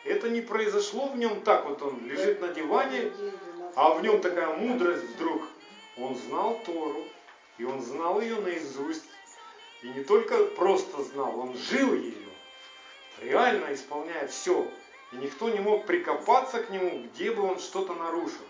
Это 0.04 0.28
не 0.28 0.42
произошло 0.42 1.08
в 1.08 1.16
нем 1.16 1.40
так, 1.42 1.64
вот 1.64 1.80
он 1.80 2.04
лежит 2.06 2.40
на 2.40 2.48
диване, 2.48 3.12
а 3.76 3.94
в 3.94 4.02
нем 4.02 4.20
такая 4.20 4.48
мудрость 4.54 5.04
вдруг 5.14 5.42
он 5.96 6.16
знал 6.16 6.60
Тору, 6.64 7.06
и 7.58 7.64
он 7.64 7.82
знал 7.82 8.20
ее 8.20 8.36
наизусть. 8.36 9.04
И 9.82 9.88
не 9.88 10.04
только 10.04 10.44
просто 10.44 11.02
знал, 11.02 11.38
он 11.40 11.56
жил 11.56 11.94
ее, 11.94 12.28
реально 13.20 13.74
исполняя 13.74 14.26
все. 14.28 14.66
И 15.12 15.16
никто 15.16 15.50
не 15.50 15.58
мог 15.58 15.86
прикопаться 15.86 16.62
к 16.62 16.70
нему, 16.70 17.02
где 17.02 17.32
бы 17.32 17.42
он 17.42 17.58
что-то 17.58 17.94
нарушил. 17.94 18.46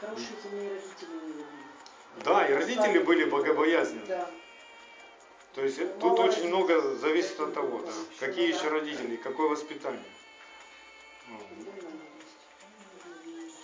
Хорошие 0.00 0.28
родители 0.40 1.08
были. 1.08 1.44
Да, 2.24 2.46
и 2.46 2.52
родители 2.52 2.98
были 2.98 3.24
богобоязненны. 3.24 4.06
Да. 4.06 4.30
То 5.54 5.62
есть 5.62 5.78
Мало 5.78 5.92
тут 6.00 6.18
очень 6.20 6.26
родителей. 6.26 6.48
много 6.48 6.80
зависит 6.96 7.40
от 7.40 7.54
того, 7.54 7.78
да, 7.78 7.92
какие 8.20 8.48
еще 8.48 8.68
родители, 8.68 9.16
какое 9.16 9.48
воспитание. 9.48 10.04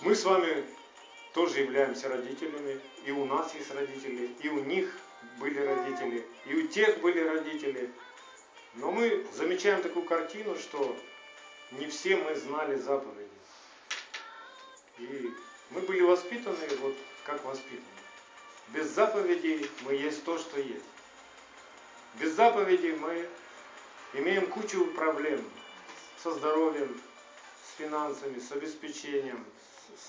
Мы 0.01 0.13
с 0.13 0.23
вами 0.23 0.65
тоже 1.35 1.59
являемся 1.59 2.07
родителями, 2.07 2.79
и 3.05 3.11
у 3.11 3.25
нас 3.25 3.53
есть 3.55 3.69
родители, 3.75 4.33
и 4.39 4.47
у 4.47 4.63
них 4.63 4.89
были 5.37 5.59
родители, 5.59 6.25
и 6.45 6.55
у 6.55 6.67
тех 6.67 7.01
были 7.01 7.19
родители. 7.19 7.91
Но 8.75 8.89
мы 8.89 9.27
замечаем 9.33 9.81
такую 9.81 10.05
картину, 10.05 10.57
что 10.57 10.97
не 11.71 11.87
все 11.87 12.15
мы 12.15 12.35
знали 12.35 12.77
заповеди. 12.77 13.29
И 14.97 15.29
мы 15.71 15.81
были 15.81 16.03
воспитаны 16.03 16.67
вот 16.79 16.95
как 17.25 17.43
воспитаны. 17.43 17.83
Без 18.69 18.87
заповедей 18.91 19.69
мы 19.81 19.93
есть 19.93 20.23
то, 20.23 20.37
что 20.37 20.57
есть. 20.57 20.85
Без 22.17 22.31
заповедей 22.31 22.93
мы 22.93 23.27
имеем 24.13 24.47
кучу 24.47 24.85
проблем 24.93 25.43
со 26.23 26.31
здоровьем, 26.31 26.97
с 27.61 27.77
финансами, 27.77 28.39
с 28.39 28.53
обеспечением, 28.53 29.45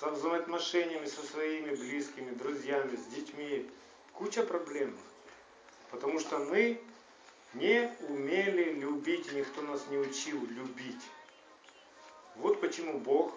со 0.01 0.11
взаимоотношениями 0.11 1.07
со 1.07 1.25
своими 1.25 1.75
близкими, 1.75 2.31
друзьями, 2.31 2.97
с 2.97 3.07
детьми. 3.07 3.71
Куча 4.13 4.43
проблем. 4.43 4.97
Потому 5.91 6.19
что 6.21 6.39
мы 6.39 6.81
не 7.55 7.91
умели 8.09 8.75
любить, 8.75 9.33
и 9.33 9.37
никто 9.37 9.63
нас 9.63 9.87
не 9.89 9.99
учил 9.99 10.45
любить. 10.47 11.03
Вот 12.37 12.61
почему 12.61 12.99
Бог, 12.99 13.33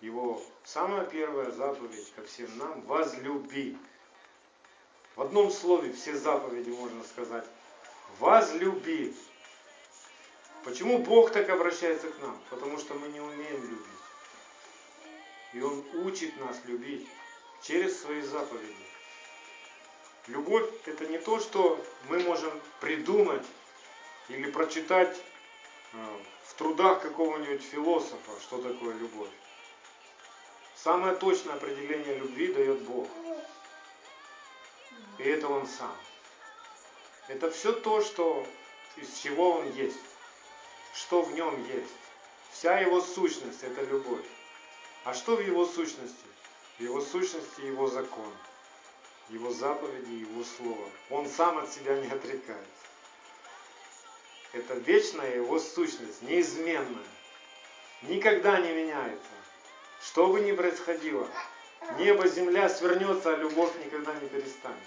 его 0.00 0.42
самая 0.64 1.04
первая 1.04 1.50
заповедь 1.50 2.12
ко 2.14 2.22
всем 2.22 2.56
нам, 2.58 2.80
возлюби. 2.82 3.76
В 5.16 5.22
одном 5.22 5.50
слове 5.50 5.92
все 5.92 6.16
заповеди 6.16 6.70
можно 6.70 7.04
сказать. 7.04 7.46
Возлюби. 8.18 9.14
Почему 10.64 10.98
Бог 10.98 11.30
так 11.32 11.48
обращается 11.48 12.10
к 12.10 12.20
нам? 12.20 12.38
Потому 12.50 12.78
что 12.78 12.94
мы 12.94 13.08
не 13.08 13.20
умеем 13.20 13.62
любить. 13.62 14.01
И 15.52 15.60
Он 15.60 15.84
учит 16.04 16.36
нас 16.38 16.58
любить 16.64 17.06
через 17.62 18.00
свои 18.00 18.22
заповеди. 18.22 18.86
Любовь– 20.28 20.70
это 20.86 21.06
не 21.06 21.18
то, 21.18 21.40
что 21.40 21.84
мы 22.08 22.20
можем 22.20 22.52
придумать 22.80 23.44
или 24.28 24.50
прочитать 24.50 25.16
э, 25.92 25.96
в 26.44 26.54
трудах 26.54 27.02
какого-нибудь 27.02 27.62
философа, 27.62 28.40
что 28.40 28.62
такое 28.62 28.94
любовь. 28.94 29.30
Самое 30.76 31.14
точное 31.16 31.54
определение 31.54 32.16
любви 32.18 32.52
дает 32.52 32.82
Бог. 32.82 33.08
И 35.18 35.22
это 35.24 35.48
Он 35.48 35.66
сам. 35.66 35.96
Это 37.28 37.50
все 37.50 37.72
то, 37.72 38.00
что, 38.00 38.46
из 38.96 39.18
чего 39.18 39.58
Он 39.58 39.72
есть, 39.72 39.98
что 40.94 41.22
в 41.22 41.32
Нем 41.34 41.64
есть. 41.64 41.92
Вся 42.52 42.78
Его 42.78 43.00
сущность– 43.00 43.62
это 43.62 43.82
любовь. 43.82 44.24
А 45.04 45.14
что 45.14 45.34
в 45.34 45.40
Его 45.40 45.66
сущности? 45.66 46.26
В 46.78 46.82
Его 46.82 47.00
сущности 47.00 47.60
Его 47.62 47.88
закон, 47.88 48.32
Его 49.30 49.50
заповеди, 49.50 50.12
Его 50.12 50.44
Слово. 50.44 50.88
Он 51.10 51.26
сам 51.26 51.58
от 51.58 51.72
себя 51.72 52.00
не 52.00 52.08
отрекается. 52.08 52.68
Это 54.52 54.74
вечная 54.74 55.36
Его 55.36 55.58
сущность, 55.58 56.22
неизменная. 56.22 57.06
Никогда 58.02 58.60
не 58.60 58.72
меняется. 58.72 59.30
Что 60.02 60.28
бы 60.28 60.40
ни 60.40 60.52
происходило, 60.52 61.28
небо, 61.98 62.28
земля 62.28 62.68
свернется, 62.68 63.34
а 63.34 63.36
любовь 63.36 63.72
никогда 63.84 64.14
не 64.14 64.28
перестанет. 64.28 64.78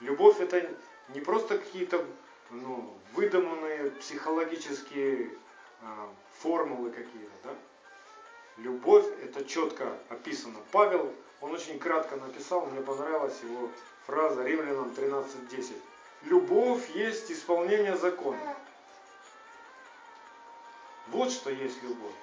Любовь 0.00 0.40
это 0.40 0.70
не 1.08 1.20
просто 1.20 1.58
какие-то 1.58 2.06
ну, 2.50 2.96
выдуманные 3.12 3.90
психологические 3.92 5.30
а, 5.82 6.12
формулы 6.40 6.90
какие-то, 6.90 7.32
да? 7.44 7.54
Любовь 8.56 9.06
это 9.22 9.44
четко 9.44 9.98
описано. 10.08 10.58
Павел, 10.70 11.12
он 11.40 11.52
очень 11.52 11.78
кратко 11.78 12.16
написал, 12.16 12.66
мне 12.66 12.80
понравилась 12.80 13.40
его 13.42 13.70
фраза 14.06 14.44
Римлянам 14.44 14.90
13.10. 14.90 15.72
Любовь 16.22 16.88
есть 16.94 17.30
исполнение 17.32 17.96
закона. 17.96 18.56
Вот 21.08 21.30
что 21.30 21.50
есть 21.50 21.82
любовь. 21.82 22.14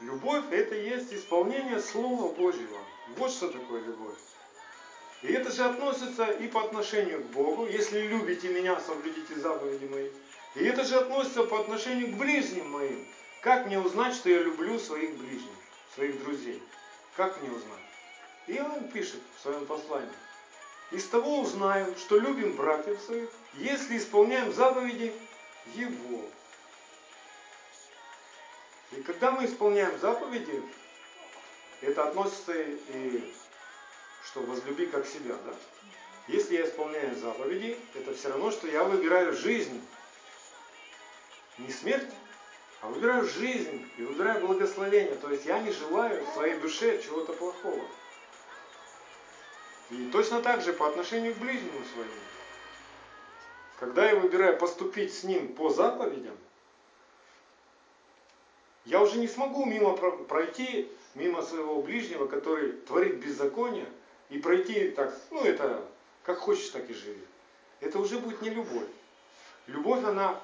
Любовь 0.00 0.44
это 0.50 0.74
есть 0.74 1.12
исполнение 1.12 1.80
Слова 1.80 2.32
Божьего. 2.32 2.78
Вот 3.16 3.30
что 3.30 3.48
такое 3.48 3.80
любовь. 3.82 4.18
И 5.22 5.32
это 5.32 5.50
же 5.50 5.64
относится 5.64 6.30
и 6.30 6.48
по 6.48 6.62
отношению 6.62 7.22
к 7.22 7.26
Богу. 7.26 7.66
Если 7.66 8.06
любите 8.06 8.48
меня, 8.48 8.80
соблюдите 8.80 9.34
заповеди 9.34 9.86
мои. 9.86 10.10
И 10.54 10.64
это 10.64 10.84
же 10.84 10.96
относится 10.96 11.44
по 11.44 11.60
отношению 11.60 12.12
к 12.12 12.18
ближним 12.18 12.70
моим. 12.70 13.06
Как 13.40 13.66
мне 13.66 13.80
узнать, 13.80 14.14
что 14.14 14.28
я 14.28 14.38
люблю 14.38 14.78
своих 14.78 15.16
ближних, 15.16 15.56
своих 15.94 16.22
друзей? 16.22 16.62
Как 17.16 17.40
мне 17.40 17.50
узнать? 17.50 17.80
И 18.46 18.60
он 18.60 18.88
пишет 18.88 19.20
в 19.36 19.42
своем 19.42 19.64
послании. 19.64 20.10
Из 20.90 21.06
того 21.08 21.40
узнаем, 21.40 21.96
что 21.96 22.18
любим 22.18 22.56
братьев 22.56 23.00
своих, 23.00 23.30
если 23.54 23.96
исполняем 23.96 24.52
заповеди 24.52 25.14
Его. 25.74 26.28
И 28.92 29.02
когда 29.02 29.30
мы 29.30 29.46
исполняем 29.46 29.98
заповеди, 30.00 30.62
это 31.80 32.08
относится 32.08 32.52
и 32.52 33.32
что 34.24 34.40
возлюби 34.40 34.86
как 34.86 35.06
себя, 35.06 35.36
да? 35.46 35.54
Если 36.26 36.56
я 36.56 36.66
исполняю 36.66 37.16
заповеди, 37.16 37.78
это 37.94 38.14
все 38.14 38.28
равно, 38.28 38.50
что 38.50 38.66
я 38.66 38.84
выбираю 38.84 39.34
жизнь. 39.34 39.80
Не 41.58 41.72
смерть, 41.72 42.10
а 42.80 42.88
выбираю 42.88 43.26
жизнь 43.26 43.86
и 43.98 44.02
выбираю 44.02 44.46
благословение. 44.46 45.14
То 45.16 45.30
есть 45.30 45.44
я 45.44 45.60
не 45.60 45.70
желаю 45.70 46.24
в 46.24 46.34
своей 46.34 46.58
душе 46.58 47.00
чего-то 47.02 47.32
плохого. 47.32 47.84
И 49.90 50.08
точно 50.10 50.40
так 50.40 50.62
же 50.62 50.72
по 50.72 50.88
отношению 50.88 51.34
к 51.34 51.38
ближнему 51.38 51.84
своему. 51.92 52.12
Когда 53.78 54.08
я 54.08 54.16
выбираю 54.16 54.58
поступить 54.58 55.12
с 55.14 55.24
ним 55.24 55.54
по 55.54 55.70
заповедям, 55.70 56.36
я 58.84 59.00
уже 59.00 59.18
не 59.18 59.28
смогу 59.28 59.64
мимо 59.66 59.96
пройти, 59.96 60.90
мимо 61.14 61.42
своего 61.42 61.82
ближнего, 61.82 62.26
который 62.26 62.72
творит 62.72 63.16
беззаконие, 63.16 63.86
и 64.30 64.38
пройти 64.38 64.90
так, 64.90 65.14
ну 65.30 65.44
это, 65.44 65.84
как 66.24 66.38
хочешь, 66.38 66.70
так 66.70 66.88
и 66.88 66.94
живи. 66.94 67.22
Это 67.80 67.98
уже 67.98 68.18
будет 68.18 68.42
не 68.42 68.50
любовь. 68.50 68.86
Любовь, 69.66 70.04
она 70.04 70.40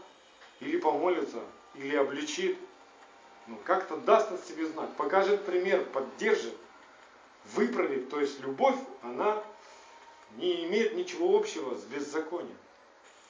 или 0.60 0.78
помолится, 0.78 1.40
или 1.78 1.96
обличит, 1.96 2.58
ну, 3.46 3.58
как-то 3.64 3.96
даст 3.96 4.32
от 4.32 4.44
себе 4.44 4.66
знак, 4.66 4.94
покажет 4.96 5.44
пример, 5.44 5.84
поддержит, 5.86 6.54
выправит. 7.54 8.08
То 8.10 8.20
есть 8.20 8.40
любовь, 8.40 8.76
она 9.02 9.42
не 10.36 10.66
имеет 10.66 10.94
ничего 10.94 11.36
общего 11.36 11.74
с 11.76 11.84
беззаконием. 11.84 12.56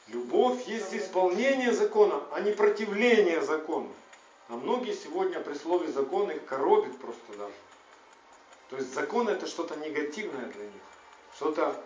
Любовь 0.08 0.66
есть 0.66 0.94
исполнение 0.94 1.72
закона, 1.72 2.22
а 2.32 2.40
не 2.40 2.52
противление 2.52 3.40
закону. 3.42 3.92
А 4.48 4.56
многие 4.56 4.94
сегодня 4.94 5.40
при 5.40 5.54
слове 5.54 5.88
закон 5.88 6.30
их 6.30 6.44
коробит 6.46 6.96
просто 6.98 7.36
даже. 7.36 7.54
То 8.70 8.76
есть 8.76 8.94
закон 8.94 9.28
это 9.28 9.46
что-то 9.46 9.76
негативное 9.76 10.46
для 10.46 10.64
них, 10.64 10.82
что-то 11.34 11.82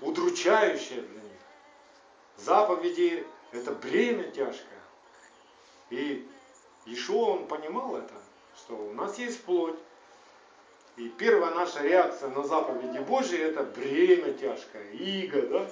удручающее 0.00 1.00
для 1.02 1.20
них. 1.20 1.38
Заповеди 2.36 3.24
это 3.52 3.72
бремя 3.72 4.24
тяжкое. 4.24 4.77
И 5.90 6.26
Ишуа, 6.86 7.32
он 7.32 7.46
понимал 7.46 7.96
это, 7.96 8.14
что 8.56 8.74
у 8.74 8.92
нас 8.92 9.18
есть 9.18 9.42
плоть. 9.44 9.78
И 10.96 11.08
первая 11.10 11.54
наша 11.54 11.82
реакция 11.82 12.28
на 12.30 12.42
заповеди 12.42 12.98
Божьи 12.98 13.38
это 13.38 13.62
бремя 13.62 14.32
тяжкое, 14.32 14.90
иго, 14.92 15.42
да? 15.42 15.70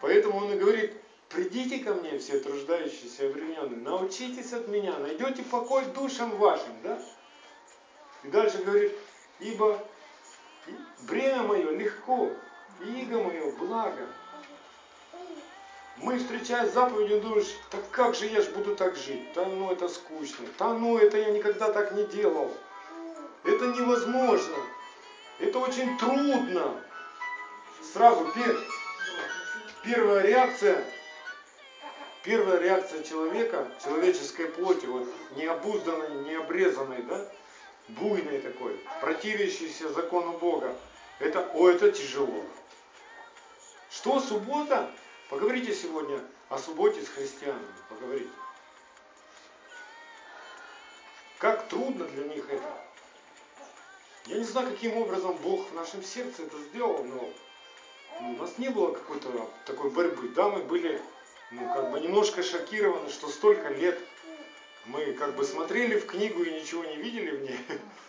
Поэтому 0.00 0.38
он 0.38 0.52
и 0.52 0.58
говорит, 0.58 0.92
придите 1.28 1.84
ко 1.84 1.94
мне, 1.94 2.18
все 2.18 2.40
труждающиеся 2.40 3.28
и 3.28 3.76
научитесь 3.76 4.52
от 4.52 4.66
меня, 4.66 4.98
найдете 4.98 5.44
покой 5.44 5.84
душам 5.94 6.36
вашим, 6.36 6.72
да? 6.82 7.00
И 8.24 8.28
дальше 8.28 8.58
говорит, 8.64 8.92
ибо 9.38 9.78
бремя 11.06 11.42
мое 11.42 11.70
легко, 11.70 12.30
иго 12.80 13.22
мое 13.22 13.52
благо. 13.56 14.06
Мы, 16.02 16.18
встречая 16.18 16.66
заповедью, 16.66 17.20
думаешь, 17.20 17.54
так 17.70 17.82
как 17.90 18.14
же 18.14 18.26
я 18.26 18.40
ж 18.40 18.48
буду 18.50 18.74
так 18.74 18.96
жить? 18.96 19.32
Да 19.34 19.44
ну 19.44 19.70
это 19.70 19.86
скучно. 19.88 20.46
Да 20.58 20.72
ну 20.72 20.96
это 20.96 21.18
я 21.18 21.30
никогда 21.30 21.70
так 21.70 21.92
не 21.92 22.04
делал. 22.04 22.50
Это 23.44 23.66
невозможно. 23.66 24.56
Это 25.38 25.58
очень 25.58 25.98
трудно. 25.98 26.82
Сразу 27.92 28.24
пер, 28.32 28.58
первая 29.84 30.22
реакция, 30.22 30.84
первая 32.22 32.58
реакция 32.58 33.02
человека, 33.02 33.68
человеческой 33.82 34.46
плоти, 34.46 34.86
вот 34.86 35.06
необузданной, 35.36 36.30
необрезанной, 36.30 37.02
да, 37.02 37.26
буйной 37.88 38.38
такой, 38.40 38.78
противящийся 39.00 39.92
закону 39.92 40.32
Бога, 40.38 40.74
это, 41.18 41.40
о, 41.54 41.68
это 41.68 41.90
тяжело. 41.92 42.44
Что 43.90 44.20
суббота? 44.20 44.90
Поговорите 45.30 45.72
сегодня 45.72 46.18
о 46.48 46.58
субботе 46.58 47.00
с 47.02 47.08
христианами, 47.08 47.64
поговорите. 47.88 48.30
Как 51.38 51.68
трудно 51.68 52.04
для 52.06 52.24
них 52.24 52.50
это. 52.50 52.84
Я 54.26 54.38
не 54.38 54.44
знаю, 54.44 54.72
каким 54.72 54.96
образом 54.96 55.36
Бог 55.36 55.70
в 55.70 55.74
нашем 55.74 56.02
сердце 56.02 56.42
это 56.42 56.58
сделал, 56.58 57.04
но 57.04 57.32
у 58.18 58.32
нас 58.42 58.58
не 58.58 58.70
было 58.70 58.92
какой-то 58.92 59.48
такой 59.66 59.90
борьбы. 59.90 60.30
Да, 60.30 60.48
мы 60.48 60.64
были 60.64 61.00
ну, 61.52 61.72
как 61.74 61.92
бы 61.92 62.00
немножко 62.00 62.42
шокированы, 62.42 63.08
что 63.08 63.28
столько 63.28 63.68
лет 63.68 64.00
мы 64.86 65.12
как 65.12 65.36
бы 65.36 65.44
смотрели 65.44 65.96
в 65.96 66.06
книгу 66.06 66.42
и 66.42 66.60
ничего 66.60 66.84
не 66.84 66.96
видели 66.96 67.30
в 67.30 67.42
ней, 67.42 67.60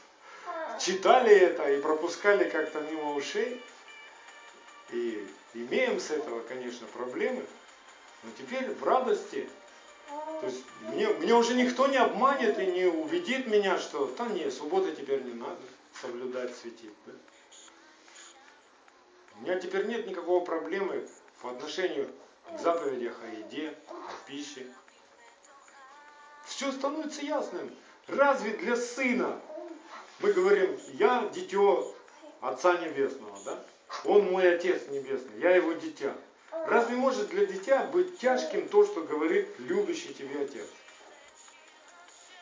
читали 0.80 1.32
это 1.36 1.72
и 1.72 1.80
пропускали 1.80 2.50
как-то 2.50 2.82
мимо 2.82 3.14
ушей. 3.14 3.62
И 4.92 5.28
имеем 5.54 6.00
с 6.00 6.12
этого, 6.12 6.42
конечно, 6.42 6.88
проблемы. 6.88 7.46
Но 8.24 8.30
теперь 8.38 8.70
в 8.74 8.84
радости, 8.84 9.50
то 10.10 10.46
есть 10.46 10.64
мне, 10.90 11.08
мне 11.08 11.34
уже 11.34 11.56
никто 11.56 11.88
не 11.88 11.98
обманет 11.98 12.60
и 12.60 12.68
не 12.68 12.86
убедит 12.86 13.48
меня, 13.48 13.78
что 13.78 14.08
там 14.08 14.34
не, 14.34 14.50
субботы 14.52 14.94
теперь 14.94 15.24
не 15.24 15.34
надо 15.34 15.62
соблюдать, 16.02 16.56
светить. 16.56 16.94
Да? 17.06 17.14
У 19.38 19.44
меня 19.44 19.60
теперь 19.60 19.88
нет 19.88 20.06
никакого 20.08 20.44
проблемы 20.44 21.08
по 21.42 21.50
отношению 21.52 22.10
к 22.56 22.60
заповедях 22.60 23.16
о 23.24 23.36
еде, 23.36 23.74
о 23.88 24.28
пище, 24.28 24.68
все 26.46 26.72
становится 26.72 27.22
ясным. 27.22 27.74
Разве 28.08 28.52
для 28.52 28.76
сына 28.76 29.40
мы 30.20 30.34
говорим, 30.34 30.78
я 30.94 31.30
дитё 31.34 31.96
Отца 32.42 32.78
Небесного, 32.78 33.38
да? 33.46 33.64
Он 34.06 34.32
мой 34.32 34.56
Отец 34.56 34.88
Небесный, 34.90 35.40
я 35.40 35.56
его 35.56 35.74
дитя. 35.74 36.14
Разве 36.66 36.96
может 36.96 37.30
для 37.30 37.46
дитя 37.46 37.86
быть 37.86 38.20
тяжким 38.20 38.68
то, 38.68 38.86
что 38.86 39.02
говорит 39.02 39.48
любящий 39.60 40.14
тебе 40.14 40.42
отец? 40.42 40.68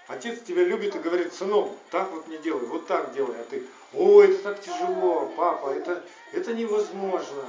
Отец 0.08 0.42
тебя 0.42 0.64
любит 0.64 0.96
и 0.96 1.00
говорит, 1.00 1.34
сынок, 1.34 1.72
так 1.92 2.10
вот 2.12 2.28
не 2.28 2.38
делай, 2.40 2.66
вот 2.66 2.88
так 2.88 3.14
делай. 3.14 3.40
А 3.40 3.44
ты, 3.44 3.64
ой, 3.94 4.34
это 4.34 4.44
так 4.44 4.62
тяжело, 4.62 5.32
папа, 5.38 5.70
это, 5.70 6.04
это 6.34 6.54
невозможно. 6.54 7.46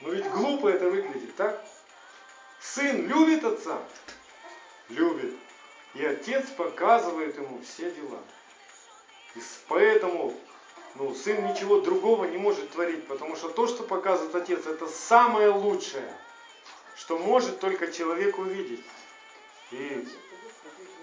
Но 0.00 0.10
ведь 0.10 0.28
глупо 0.30 0.68
это 0.68 0.88
выглядит, 0.88 1.36
так? 1.36 1.62
Сын 2.60 3.06
любит 3.06 3.44
отца? 3.44 3.78
Любит. 4.88 5.34
И 5.94 6.04
отец 6.04 6.46
показывает 6.56 7.36
ему 7.36 7.60
все 7.62 7.90
дела. 7.90 8.18
И 9.36 9.40
поэтому 9.68 10.34
ну, 10.94 11.14
сын 11.14 11.46
ничего 11.46 11.80
другого 11.80 12.24
не 12.26 12.36
может 12.36 12.70
творить, 12.70 13.06
потому 13.06 13.36
что 13.36 13.48
то, 13.48 13.66
что 13.66 13.82
показывает 13.82 14.34
отец, 14.34 14.66
это 14.66 14.86
самое 14.88 15.48
лучшее, 15.48 16.14
что 16.96 17.18
может 17.18 17.60
только 17.60 17.90
человек 17.90 18.38
увидеть 18.38 18.84
и 19.70 20.06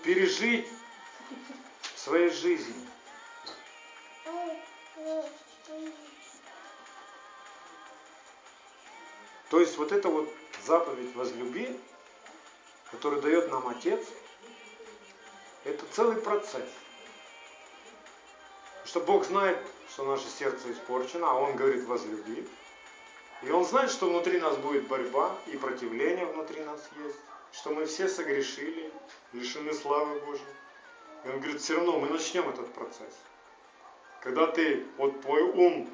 пережить 0.04 0.68
в 1.96 2.00
своей 2.00 2.30
жизни. 2.30 2.88
То 9.50 9.60
есть 9.60 9.78
вот 9.78 9.92
эта 9.92 10.10
вот 10.10 10.32
заповедь 10.66 11.16
возлюби, 11.16 11.80
которую 12.92 13.22
дает 13.22 13.52
нам 13.52 13.68
Отец, 13.68 14.06
это 15.64 15.84
целый 15.92 16.22
процесс. 16.22 16.70
Что 18.86 19.02
Бог 19.02 19.26
знает, 19.26 19.58
что 19.90 20.06
наше 20.06 20.28
сердце 20.28 20.72
испорчено, 20.72 21.32
а 21.32 21.34
Он 21.36 21.56
говорит 21.56 21.86
возлюби. 21.86 22.48
И 23.42 23.52
Он 23.52 23.66
знает, 23.66 23.92
что 23.92 24.10
внутри 24.10 24.40
нас 24.40 24.58
будет 24.58 24.88
борьба 24.88 25.36
и 25.48 25.58
противление 25.58 26.26
внутри 26.26 26.62
нас 26.62 26.90
есть, 27.04 27.18
что 27.52 27.72
мы 27.72 27.86
все 27.86 28.08
согрешили, 28.08 28.92
лишены 29.34 29.74
славы 29.74 30.20
Божьей. 30.20 30.46
И 31.26 31.30
Он 31.30 31.40
говорит, 31.40 31.62
все 31.62 31.76
равно 31.76 32.00
мы 32.00 32.10
начнем 32.10 32.50
этот 32.50 32.74
процесс. 32.74 33.14
Когда 34.22 34.48
ты, 34.48 34.86
вот 34.98 35.22
твой 35.22 35.42
ум 35.44 35.90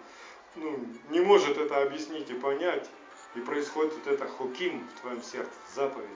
ну, 0.56 0.80
не 1.10 1.20
может 1.20 1.58
это 1.58 1.82
объяснить 1.82 2.30
и 2.30 2.34
понять, 2.34 2.90
и 3.36 3.40
происходит 3.42 3.94
вот 3.94 4.08
это 4.08 4.28
хуким 4.28 4.88
в 4.88 5.02
твоем 5.02 5.22
сердце, 5.22 5.52
заповедь. 5.74 6.10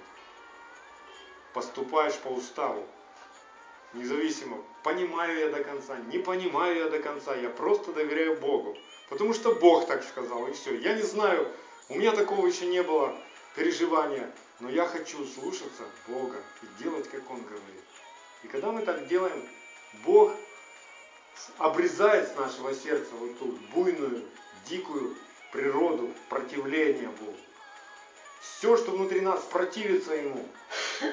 Поступаешь 1.53 2.17
по 2.19 2.29
уставу, 2.29 2.85
независимо, 3.93 4.63
понимаю 4.83 5.39
я 5.39 5.49
до 5.49 5.63
конца, 5.63 5.97
не 5.97 6.19
понимаю 6.19 6.77
я 6.77 6.89
до 6.89 6.99
конца, 6.99 7.35
я 7.35 7.49
просто 7.49 7.91
доверяю 7.91 8.39
Богу. 8.39 8.77
Потому 9.09 9.33
что 9.33 9.53
Бог 9.55 9.87
так 9.87 10.03
сказал, 10.03 10.47
и 10.47 10.53
все. 10.53 10.75
Я 10.77 10.93
не 10.93 11.01
знаю, 11.01 11.47
у 11.89 11.95
меня 11.95 12.11
такого 12.11 12.45
еще 12.45 12.67
не 12.67 12.83
было 12.83 13.15
переживания, 13.55 14.31
но 14.59 14.69
я 14.69 14.85
хочу 14.85 15.25
слушаться 15.25 15.83
Бога 16.07 16.37
и 16.61 16.83
делать, 16.83 17.09
как 17.09 17.29
Он 17.31 17.41
говорит. 17.41 17.83
И 18.43 18.47
когда 18.47 18.71
мы 18.71 18.83
так 18.83 19.07
делаем, 19.07 19.47
Бог 20.05 20.31
обрезает 21.57 22.29
с 22.29 22.35
нашего 22.35 22.73
сердца 22.73 23.09
вот 23.15 23.39
ту 23.39 23.57
буйную, 23.73 24.23
дикую 24.67 25.15
природу 25.51 26.13
противления 26.29 27.09
Богу. 27.19 27.37
Все, 28.41 28.77
что 28.77 28.91
внутри 28.91 29.21
нас 29.21 29.41
противится 29.43 30.13
Ему. 30.13 30.47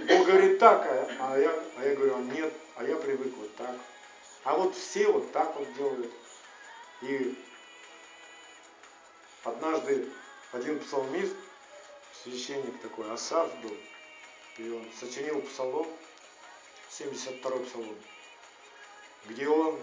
Бог 0.09 0.27
говорит 0.27 0.59
так, 0.59 0.87
а, 0.87 1.33
а 1.33 1.39
я, 1.39 1.53
а 1.77 1.85
я 1.85 1.95
говорю, 1.95 2.19
нет, 2.19 2.53
а 2.77 2.85
я 2.85 2.97
привык 2.97 3.35
вот 3.37 3.55
так. 3.57 3.77
А 4.45 4.57
вот 4.57 4.77
все 4.77 5.11
вот 5.11 5.33
так 5.33 5.55
вот 5.57 5.73
делают. 5.75 6.13
И 7.03 7.37
однажды 9.45 10.09
один 10.53 10.79
псалмист, 10.81 11.35
священник 12.23 12.81
такой, 12.81 13.11
Асав 13.13 13.51
был, 13.61 13.77
и 14.59 14.71
он 14.71 14.87
сочинил 14.99 15.43
псалом, 15.43 15.87
72-й 16.91 17.67
псалом, 17.67 17.97
где 19.27 19.49
он 19.49 19.79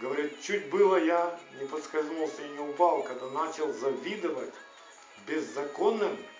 говорит, 0.00 0.40
чуть 0.42 0.68
было 0.70 0.96
я 0.96 1.38
не 1.60 1.66
подскользнулся 1.66 2.42
и 2.42 2.48
не 2.48 2.60
упал, 2.60 3.02
когда 3.02 3.26
начал 3.26 3.72
завидовать 3.72 4.54
беззаконным, 5.26 6.16
а, 6.16 6.39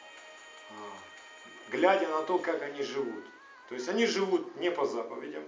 глядя 1.70 2.08
на 2.08 2.22
то, 2.22 2.38
как 2.38 2.62
они 2.62 2.82
живут. 2.82 3.24
То 3.68 3.74
есть 3.74 3.88
они 3.88 4.06
живут 4.06 4.56
не 4.56 4.70
по 4.70 4.84
заповедям, 4.84 5.44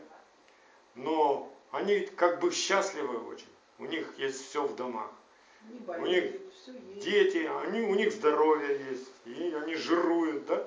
но 0.94 1.52
они 1.70 2.00
как 2.00 2.40
бы 2.40 2.52
счастливы 2.52 3.18
очень. 3.26 3.48
У 3.78 3.86
них 3.86 4.06
есть 4.18 4.48
все 4.48 4.64
в 4.64 4.76
домах. 4.76 5.10
у 5.86 6.06
них 6.06 6.34
дети, 6.96 7.50
они, 7.64 7.80
у 7.80 7.94
них 7.94 8.12
здоровье 8.12 8.84
есть, 8.90 9.10
и 9.24 9.54
они 9.54 9.74
жируют, 9.74 10.46
да? 10.46 10.66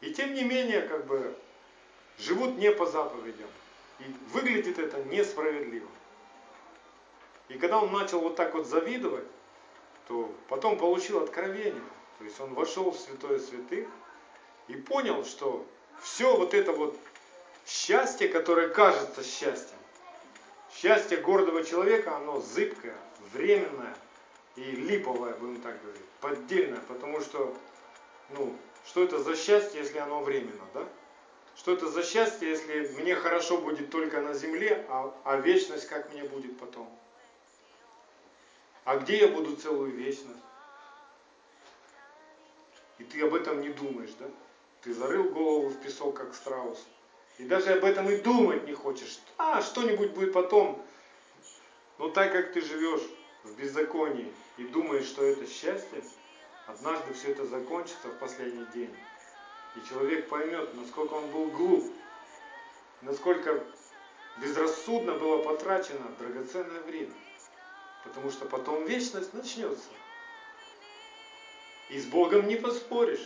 И 0.00 0.12
тем 0.12 0.34
не 0.34 0.44
менее, 0.44 0.82
как 0.82 1.06
бы, 1.06 1.34
живут 2.18 2.56
не 2.56 2.70
по 2.70 2.86
заповедям. 2.86 3.48
И 4.00 4.04
выглядит 4.32 4.78
это 4.78 5.02
несправедливо. 5.04 5.88
И 7.48 7.58
когда 7.58 7.80
он 7.80 7.92
начал 7.92 8.20
вот 8.20 8.36
так 8.36 8.54
вот 8.54 8.66
завидовать, 8.66 9.26
то 10.08 10.32
потом 10.48 10.78
получил 10.78 11.22
откровение. 11.22 11.82
То 12.18 12.24
есть 12.24 12.40
он 12.40 12.54
вошел 12.54 12.90
в 12.90 12.98
святое 12.98 13.38
святых 13.38 13.88
и 14.68 14.74
понял, 14.74 15.24
что 15.24 15.66
все 16.00 16.36
вот 16.36 16.54
это 16.54 16.72
вот 16.72 16.96
счастье, 17.66 18.28
которое 18.28 18.68
кажется 18.68 19.22
счастьем, 19.24 19.78
счастье 20.74 21.18
гордого 21.18 21.64
человека, 21.64 22.16
оно 22.16 22.40
зыбкое, 22.40 22.96
временное 23.32 23.96
и 24.56 24.62
липовое, 24.62 25.34
будем 25.34 25.60
так 25.60 25.80
говорить, 25.82 26.04
поддельное, 26.20 26.80
потому 26.88 27.20
что, 27.20 27.56
ну, 28.30 28.56
что 28.86 29.02
это 29.02 29.18
за 29.18 29.36
счастье, 29.36 29.80
если 29.80 29.98
оно 29.98 30.22
временно, 30.22 30.64
да? 30.72 30.86
Что 31.56 31.72
это 31.72 31.88
за 31.88 32.02
счастье, 32.02 32.48
если 32.48 32.88
мне 33.00 33.14
хорошо 33.14 33.58
будет 33.58 33.90
только 33.90 34.20
на 34.20 34.34
земле, 34.34 34.84
а, 34.88 35.14
а 35.24 35.36
вечность 35.36 35.88
как 35.88 36.12
мне 36.12 36.24
будет 36.24 36.58
потом? 36.58 36.88
А 38.84 38.96
где 38.96 39.18
я 39.18 39.28
буду 39.28 39.56
целую 39.56 39.92
вечность? 39.92 40.42
И 42.98 43.04
ты 43.04 43.22
об 43.22 43.34
этом 43.34 43.60
не 43.60 43.70
думаешь, 43.70 44.12
да? 44.18 44.26
Ты 44.82 44.92
зарыл 44.92 45.24
голову 45.30 45.68
в 45.68 45.80
песок, 45.80 46.16
как 46.16 46.34
страус. 46.34 46.86
И 47.38 47.44
даже 47.44 47.72
об 47.72 47.84
этом 47.84 48.08
и 48.08 48.16
думать 48.18 48.66
не 48.66 48.74
хочешь. 48.74 49.18
А, 49.38 49.60
что-нибудь 49.60 50.12
будет 50.12 50.32
потом. 50.32 50.80
Но 51.98 52.08
так 52.08 52.32
как 52.32 52.52
ты 52.52 52.60
живешь 52.60 53.02
в 53.42 53.56
беззаконии 53.56 54.32
и 54.56 54.64
думаешь, 54.64 55.06
что 55.06 55.24
это 55.24 55.46
счастье, 55.46 56.02
однажды 56.66 57.12
все 57.14 57.32
это 57.32 57.46
закончится 57.46 58.08
в 58.08 58.18
последний 58.18 58.66
день. 58.66 58.94
И 59.74 59.88
человек 59.88 60.28
поймет, 60.28 60.74
насколько 60.74 61.14
он 61.14 61.30
был 61.30 61.46
глуп, 61.46 61.92
насколько 63.02 63.64
безрассудно 64.36 65.14
было 65.14 65.42
потрачено 65.42 66.08
драгоценное 66.18 66.82
время. 66.82 67.14
Потому 68.04 68.30
что 68.30 68.44
потом 68.44 68.84
вечность 68.84 69.32
начнется. 69.32 69.88
И 71.94 72.00
с 72.00 72.06
Богом 72.06 72.48
не 72.48 72.56
поспоришь. 72.56 73.24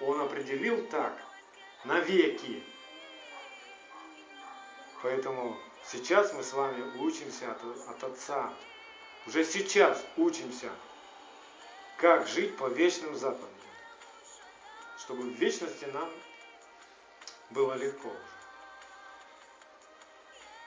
Он 0.00 0.18
определил 0.22 0.86
так, 0.86 1.12
навеки. 1.84 2.64
Поэтому 5.02 5.58
сейчас 5.84 6.32
мы 6.32 6.42
с 6.42 6.54
вами 6.54 6.82
учимся 7.00 7.52
от, 7.52 7.62
от 7.86 8.02
Отца. 8.04 8.50
Уже 9.26 9.44
сейчас 9.44 10.02
учимся, 10.16 10.70
как 11.98 12.26
жить 12.26 12.56
по 12.56 12.68
вечным 12.68 13.14
заповедям. 13.14 13.50
Чтобы 15.00 15.24
в 15.24 15.34
вечности 15.34 15.84
нам 15.84 16.10
было 17.50 17.74
легко 17.74 18.10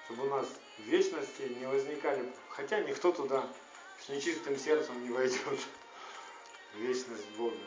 чтобы 0.05 0.27
у 0.27 0.29
нас 0.29 0.45
в 0.77 0.81
вечности 0.83 1.43
не 1.59 1.65
возникали, 1.65 2.31
хотя 2.49 2.81
никто 2.81 3.11
туда 3.11 3.47
с 4.05 4.09
нечистым 4.09 4.59
сердцем 4.59 5.01
не 5.01 5.09
войдет 5.09 5.59
вечность 6.75 7.29
Бога. 7.37 7.57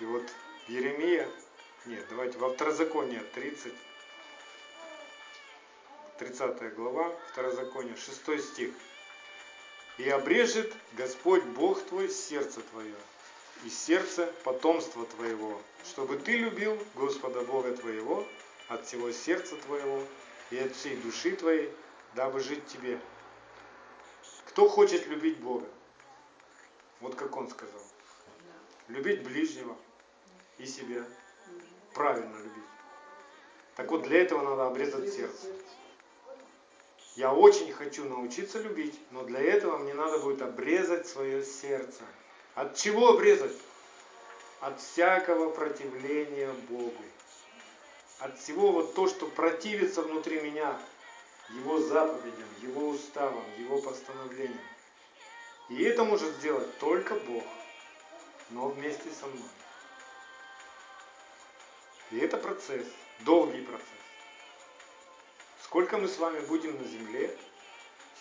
И 0.00 0.04
вот 0.04 0.22
Еремия, 0.68 1.28
нет, 1.86 2.04
давайте 2.08 2.38
во 2.38 2.52
Второзаконие 2.52 3.20
30, 3.34 3.72
30 6.18 6.74
глава, 6.74 7.12
Второзаконие, 7.32 7.96
6 7.96 8.44
стих. 8.44 8.70
«И 9.98 10.08
обрежет 10.08 10.72
Господь 10.92 11.42
Бог 11.42 11.82
твой 11.86 12.08
сердце 12.08 12.60
твое, 12.60 12.94
и 13.64 13.68
сердце 13.68 14.32
потомства 14.44 15.04
твоего, 15.06 15.60
чтобы 15.84 16.16
ты 16.16 16.36
любил 16.36 16.78
Господа 16.94 17.40
Бога 17.42 17.76
твоего 17.76 18.26
от 18.68 18.86
всего 18.86 19.10
сердца 19.10 19.56
твоего 19.56 20.02
и 20.50 20.58
от 20.58 20.76
всей 20.76 20.96
души 20.98 21.34
твоей, 21.34 21.72
дабы 22.14 22.40
жить 22.40 22.64
тебе. 22.66 23.00
Кто 24.58 24.68
хочет 24.68 25.06
любить 25.06 25.38
Бога? 25.38 25.68
Вот 26.98 27.14
как 27.14 27.36
он 27.36 27.48
сказал. 27.48 27.80
Любить 28.88 29.22
ближнего 29.22 29.76
и 30.58 30.66
себя. 30.66 31.04
Правильно 31.94 32.36
любить. 32.38 32.64
Так 33.76 33.88
вот, 33.88 34.02
для 34.02 34.20
этого 34.20 34.42
надо 34.42 34.66
обрезать 34.66 35.14
сердце. 35.14 35.46
Я 37.14 37.32
очень 37.32 37.72
хочу 37.72 38.02
научиться 38.02 38.60
любить, 38.60 38.98
но 39.12 39.22
для 39.22 39.38
этого 39.38 39.78
мне 39.78 39.94
надо 39.94 40.18
будет 40.18 40.42
обрезать 40.42 41.06
свое 41.06 41.44
сердце. 41.44 42.02
От 42.56 42.74
чего 42.74 43.10
обрезать? 43.10 43.54
От 44.58 44.80
всякого 44.80 45.50
противления 45.50 46.52
Богу. 46.68 47.04
От 48.18 48.36
всего 48.40 48.72
вот 48.72 48.96
то, 48.96 49.06
что 49.06 49.28
противится 49.28 50.02
внутри 50.02 50.40
меня, 50.40 50.76
Его 51.50 51.78
заповедям, 51.78 52.48
Его 52.60 52.88
уставам, 52.88 53.44
Его 53.58 53.80
постановлениям. 53.80 54.60
И 55.70 55.82
это 55.82 56.04
может 56.04 56.34
сделать 56.36 56.78
только 56.78 57.14
Бог, 57.14 57.44
но 58.50 58.68
вместе 58.68 59.10
со 59.10 59.26
мной. 59.26 59.48
И 62.10 62.18
это 62.18 62.36
процесс, 62.38 62.86
долгий 63.20 63.62
процесс. 63.62 63.86
Сколько 65.62 65.98
мы 65.98 66.08
с 66.08 66.18
вами 66.18 66.40
будем 66.46 66.80
на 66.80 66.88
земле, 66.88 67.36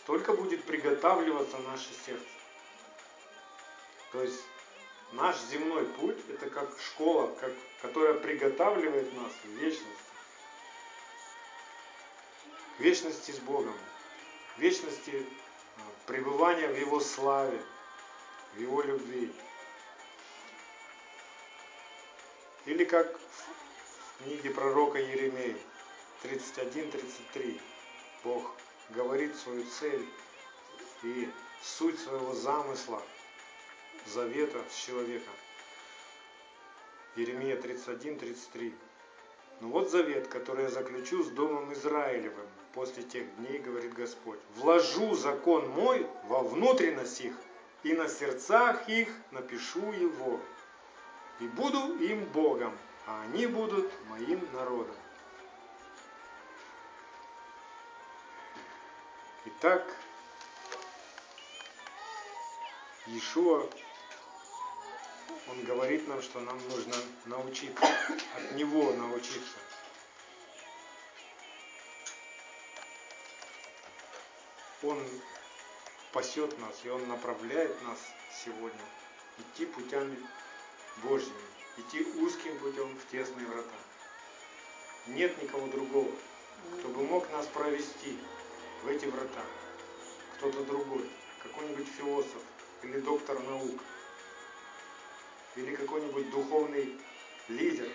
столько 0.04 0.34
будет 0.34 0.64
приготавливаться 0.66 1.58
наше 1.60 1.90
сердце. 2.06 2.26
То 4.12 4.22
есть 4.22 4.44
наш 5.14 5.38
земной 5.44 5.86
путь 5.86 6.18
это 6.30 6.50
как 6.50 6.70
школа, 6.80 7.34
как, 7.40 7.52
которая 7.82 8.16
приготавливает 8.16 9.14
нас 9.14 9.32
в 9.44 9.50
вечность. 9.50 10.07
Вечности 12.80 13.32
с 13.32 13.40
Богом, 13.40 13.74
вечности 14.58 15.26
а, 15.78 15.82
пребывания 16.06 16.68
в 16.68 16.78
Его 16.78 17.00
славе, 17.00 17.60
в 18.54 18.60
Его 18.60 18.84
любви. 18.84 19.34
Или 22.68 22.86
как 22.86 23.18
в 23.18 24.24
книге 24.24 24.52
пророка 24.52 25.00
Еремея, 25.00 25.58
31-33. 26.24 27.60
Бог 28.24 28.56
говорит 28.90 29.36
свою 29.36 29.66
цель 29.66 30.08
и 31.02 31.32
суть 31.64 32.00
своего 32.00 32.36
замысла, 32.36 33.02
завета 34.06 34.64
с 34.70 34.86
человеком. 34.86 35.34
Еремия 37.16 37.56
31-33. 37.60 38.74
Ну 39.62 39.70
вот 39.70 39.90
завет, 39.90 40.28
который 40.28 40.66
я 40.66 40.70
заключу 40.70 41.24
с 41.24 41.30
Домом 41.30 41.74
Израилевым 41.74 42.48
после 42.78 43.02
тех 43.02 43.36
дней, 43.38 43.58
говорит 43.58 43.92
Господь. 43.94 44.38
Вложу 44.58 45.16
закон 45.16 45.68
мой 45.70 46.08
во 46.26 46.44
внутренность 46.44 47.20
их, 47.22 47.34
и 47.82 47.94
на 47.94 48.08
сердцах 48.08 48.88
их 48.88 49.10
напишу 49.32 49.92
его. 49.94 50.40
И 51.40 51.48
буду 51.48 51.96
им 51.98 52.24
Богом, 52.26 52.78
а 53.08 53.24
они 53.24 53.48
будут 53.48 53.92
моим 54.10 54.48
народом. 54.54 54.96
Итак, 59.46 59.84
Иешуа, 63.08 63.68
он 65.50 65.64
говорит 65.64 66.08
нам, 66.08 66.22
что 66.22 66.42
нам 66.42 66.60
нужно 66.70 66.94
научиться, 67.26 67.88
от 68.36 68.52
Него 68.52 68.92
научиться. 68.94 69.58
Он 74.84 75.04
пасет 76.12 76.58
нас, 76.60 76.80
и 76.84 76.90
Он 76.90 77.08
направляет 77.08 77.82
нас 77.84 78.00
сегодня 78.44 78.82
идти 79.40 79.66
путями 79.66 80.18
Божьими, 81.04 81.34
идти 81.78 82.04
узким 82.20 82.58
путем 82.60 82.98
в 82.98 83.12
тесные 83.12 83.46
врата. 83.48 83.78
Нет 85.08 85.42
никого 85.42 85.68
другого, 85.68 86.12
кто 86.80 86.90
бы 86.90 87.04
мог 87.04 87.30
нас 87.32 87.46
провести 87.48 88.18
в 88.84 88.88
эти 88.88 89.06
врата 89.06 89.44
кто-то 90.38 90.64
другой, 90.66 91.10
какой-нибудь 91.42 91.88
философ 91.98 92.42
или 92.84 93.00
доктор 93.00 93.40
наук, 93.42 93.82
или 95.56 95.76
какой-нибудь 95.76 96.30
духовный 96.30 96.96
лидер. 97.48 97.90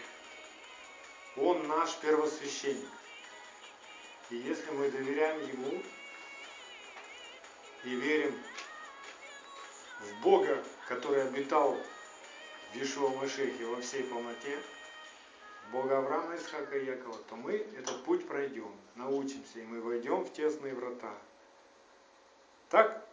Он 1.36 1.66
наш 1.68 1.94
первосвященник. 1.98 2.88
И 4.30 4.36
если 4.36 4.70
мы 4.72 4.90
доверяем 4.90 5.46
Ему 5.46 5.82
и 7.84 7.90
верим 7.90 8.34
в 10.00 10.22
Бога, 10.22 10.62
который 10.88 11.26
обитал 11.26 11.76
в 12.72 12.76
Ишуа 12.76 13.10
Машехе 13.10 13.66
во 13.66 13.80
всей 13.80 14.04
полноте, 14.04 14.58
Бога 15.70 15.98
Авраама, 15.98 16.36
Исхака 16.36 16.76
и 16.76 16.84
Якова, 16.84 17.18
то 17.28 17.36
мы 17.36 17.54
этот 17.54 18.04
путь 18.04 18.26
пройдем, 18.26 18.74
научимся, 18.94 19.60
и 19.60 19.64
мы 19.64 19.80
войдем 19.80 20.24
в 20.24 20.32
тесные 20.32 20.74
врата. 20.74 21.14
Так? 22.68 23.06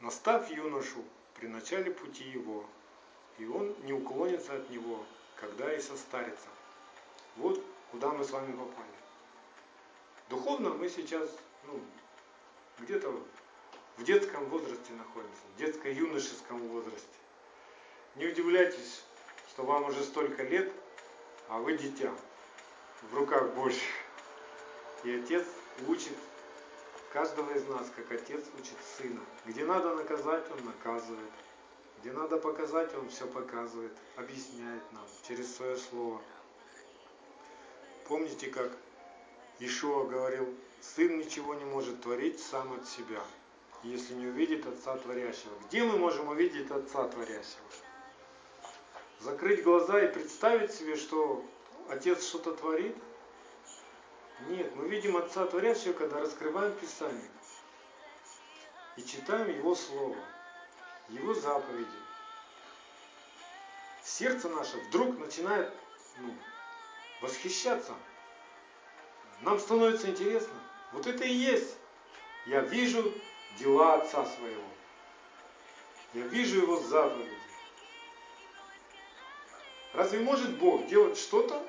Настав 0.00 0.50
юношу 0.50 1.04
при 1.34 1.46
начале 1.46 1.90
пути 1.92 2.24
его, 2.24 2.64
и 3.38 3.46
он 3.46 3.74
не 3.84 3.92
уклонится 3.92 4.56
от 4.56 4.68
него, 4.68 5.04
когда 5.36 5.72
и 5.72 5.80
состарится. 5.80 6.48
Вот 7.36 7.64
куда 7.90 8.10
мы 8.10 8.24
с 8.24 8.30
вами 8.30 8.52
попали. 8.52 8.88
Духовно 10.32 10.70
мы 10.70 10.88
сейчас 10.88 11.28
ну, 11.66 11.78
где-то 12.78 13.14
в 13.98 14.02
детском 14.02 14.46
возрасте 14.46 14.94
находимся, 14.94 15.42
в 15.54 15.58
детско-юношеском 15.58 16.68
возрасте. 16.68 17.18
Не 18.16 18.28
удивляйтесь, 18.28 19.04
что 19.50 19.64
вам 19.64 19.84
уже 19.84 20.02
столько 20.02 20.42
лет, 20.42 20.72
а 21.50 21.58
вы 21.58 21.76
дитя 21.76 22.10
в 23.10 23.14
руках 23.14 23.52
Божьих. 23.52 23.82
И 25.04 25.14
Отец 25.14 25.44
учит 25.86 26.16
каждого 27.12 27.52
из 27.52 27.66
нас, 27.66 27.92
как 27.94 28.10
Отец 28.10 28.42
учит 28.58 28.78
Сына. 28.96 29.20
Где 29.44 29.66
надо 29.66 29.94
наказать, 29.94 30.50
Он 30.50 30.64
наказывает. 30.64 31.30
Где 32.00 32.10
надо 32.10 32.38
показать, 32.38 32.94
Он 32.94 33.06
все 33.10 33.26
показывает, 33.26 33.92
объясняет 34.16 34.82
нам 34.92 35.04
через 35.28 35.54
свое 35.54 35.76
Слово. 35.76 36.22
Помните, 38.08 38.46
как 38.48 38.72
Ишуа 39.64 40.04
говорил, 40.04 40.54
Сын 40.80 41.18
ничего 41.18 41.54
не 41.54 41.64
может 41.64 42.02
творить 42.02 42.40
сам 42.40 42.72
от 42.72 42.88
себя, 42.88 43.22
если 43.84 44.14
не 44.14 44.26
увидит 44.26 44.66
Отца 44.66 44.96
Творящего. 44.96 45.52
Где 45.68 45.84
мы 45.84 45.96
можем 45.96 46.28
увидеть 46.28 46.70
Отца 46.70 47.08
Творящего? 47.08 47.62
закрыть 49.22 49.62
глаза 49.62 50.00
и 50.00 50.12
представить 50.12 50.72
себе, 50.72 50.96
что 50.96 51.44
Отец 51.88 52.26
что-то 52.26 52.52
творит? 52.54 52.96
Нет, 54.48 54.74
мы 54.74 54.88
видим 54.88 55.16
Отца 55.16 55.46
Творящего, 55.46 55.92
когда 55.92 56.20
раскрываем 56.20 56.72
Писание 56.74 57.30
и 58.96 59.02
читаем 59.02 59.48
Его 59.56 59.74
Слово, 59.74 60.16
Его 61.08 61.34
заповеди. 61.34 61.88
Сердце 64.02 64.48
наше 64.48 64.76
вдруг 64.78 65.18
начинает 65.18 65.72
ну, 66.18 66.34
восхищаться. 67.20 67.94
Нам 69.42 69.58
становится 69.58 70.08
интересно. 70.08 70.54
Вот 70.92 71.06
это 71.06 71.24
и 71.24 71.32
есть. 71.32 71.76
Я 72.46 72.60
вижу 72.60 73.12
дела 73.58 73.94
Отца 73.94 74.24
Своего. 74.24 74.62
Я 76.14 76.22
вижу 76.22 76.62
Его 76.62 76.78
заповеди. 76.80 77.38
Разве 79.94 80.20
может 80.20 80.58
Бог 80.58 80.86
делать 80.86 81.18
что-то, 81.18 81.62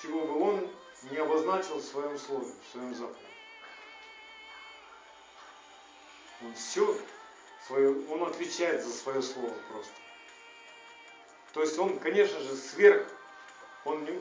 чего 0.00 0.24
бы 0.24 0.40
Он 0.40 0.68
не 1.10 1.18
обозначил 1.18 1.76
в 1.76 1.82
своем 1.82 2.18
слове, 2.18 2.46
в 2.46 2.72
своем 2.72 2.94
заповеди? 2.94 3.26
Он 6.42 6.54
все, 6.54 6.98
свое, 7.66 8.08
он 8.08 8.24
отвечает 8.24 8.82
за 8.82 8.92
свое 8.92 9.22
слово 9.22 9.54
просто. 9.70 9.92
То 11.52 11.60
есть 11.60 11.78
он, 11.78 11.98
конечно 11.98 12.40
же, 12.40 12.56
сверх, 12.56 13.06
он 13.84 14.04
не, 14.04 14.18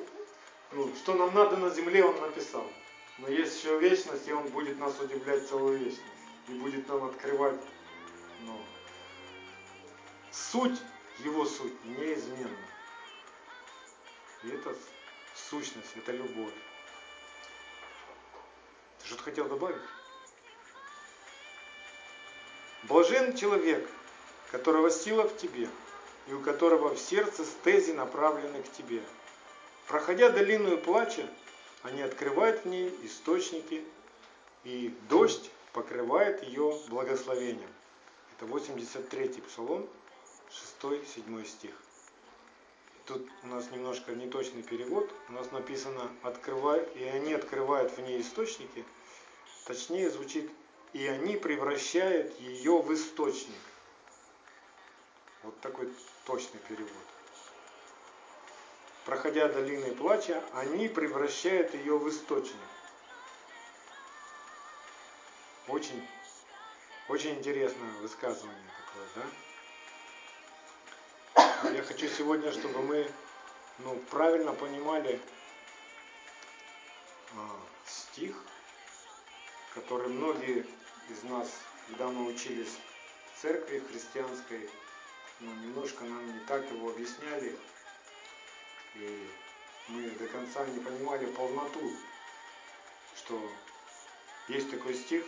ну, 0.71 0.93
что 0.95 1.15
нам 1.15 1.33
надо 1.33 1.57
на 1.57 1.69
земле, 1.69 2.05
он 2.05 2.19
написал. 2.21 2.65
Но 3.17 3.27
есть 3.27 3.59
еще 3.59 3.77
вечность, 3.77 4.27
и 4.27 4.33
он 4.33 4.47
будет 4.49 4.79
нас 4.79 4.99
удивлять 4.99 5.47
целую 5.47 5.77
вечность. 5.77 6.01
И 6.47 6.53
будет 6.53 6.87
нам 6.87 7.03
открывать 7.05 7.59
ну, 8.41 8.57
суть, 10.31 10.79
его 11.19 11.45
суть 11.45 11.85
неизменна. 11.85 12.57
И 14.43 14.49
это 14.49 14.75
сущность, 15.35 15.95
это 15.95 16.13
любовь. 16.13 16.53
Ты 18.99 19.07
что-то 19.07 19.23
хотел 19.23 19.47
добавить? 19.47 19.81
Блажен 22.83 23.35
человек, 23.35 23.87
которого 24.51 24.89
сила 24.89 25.27
в 25.27 25.37
тебе, 25.37 25.69
и 26.27 26.33
у 26.33 26.41
которого 26.41 26.95
в 26.95 26.99
сердце 26.99 27.45
стези 27.45 27.91
направлены 27.91 28.63
к 28.63 28.71
тебе. 28.71 29.03
Проходя 29.91 30.29
долину 30.29 30.77
плача, 30.77 31.27
они 31.83 32.01
открывают 32.01 32.63
в 32.63 32.65
ней 32.65 32.97
источники, 33.03 33.83
и 34.63 34.95
дождь 35.09 35.51
покрывает 35.73 36.41
ее 36.43 36.79
благословением. 36.87 37.69
Это 38.31 38.45
83-й 38.45 39.41
псалом, 39.41 39.89
6-7 40.81 41.45
стих. 41.45 41.71
тут 43.05 43.27
у 43.43 43.47
нас 43.47 43.69
немножко 43.71 44.13
неточный 44.13 44.63
перевод. 44.63 45.11
У 45.27 45.33
нас 45.33 45.51
написано 45.51 46.09
открывай, 46.23 46.87
и 46.95 47.03
они 47.03 47.33
открывают 47.33 47.91
в 47.91 47.99
ней 47.99 48.21
источники. 48.21 48.85
Точнее 49.65 50.09
звучит 50.09 50.49
и 50.93 51.05
они 51.05 51.35
превращают 51.35 52.39
ее 52.39 52.81
в 52.81 52.93
источник. 52.93 53.59
Вот 55.43 55.59
такой 55.59 55.89
точный 56.25 56.61
перевод. 56.69 57.20
Проходя 59.05 59.47
долины 59.47 59.95
плача, 59.95 60.43
они 60.53 60.87
превращают 60.87 61.73
ее 61.73 61.97
в 61.97 62.07
источник. 62.07 62.55
Очень, 65.67 66.07
очень 67.07 67.31
интересное 67.31 67.91
высказывание 68.01 68.71
такое, 68.77 69.07
да? 69.15 69.23
Я 71.71 71.81
хочу 71.83 72.07
сегодня, 72.07 72.51
чтобы 72.51 72.81
мы 72.83 73.11
ну, 73.79 73.95
правильно 74.11 74.53
понимали 74.53 75.19
а, 77.35 77.59
стих, 77.85 78.35
который 79.73 80.09
многие 80.09 80.67
из 81.09 81.23
нас, 81.23 81.49
когда 81.87 82.07
мы 82.07 82.27
учились 82.27 82.77
в 83.33 83.41
церкви 83.41 83.79
христианской, 83.79 84.69
ну, 85.39 85.51
немножко 85.55 86.03
нам 86.03 86.33
не 86.33 86.39
так 86.45 86.69
его 86.69 86.91
объясняли, 86.91 87.57
и 88.95 89.29
мы 89.87 90.09
до 90.11 90.27
конца 90.27 90.65
не 90.65 90.79
понимали 90.79 91.25
полноту, 91.25 91.93
что 93.15 93.51
есть 94.47 94.71
такой 94.71 94.93
стих, 94.93 95.25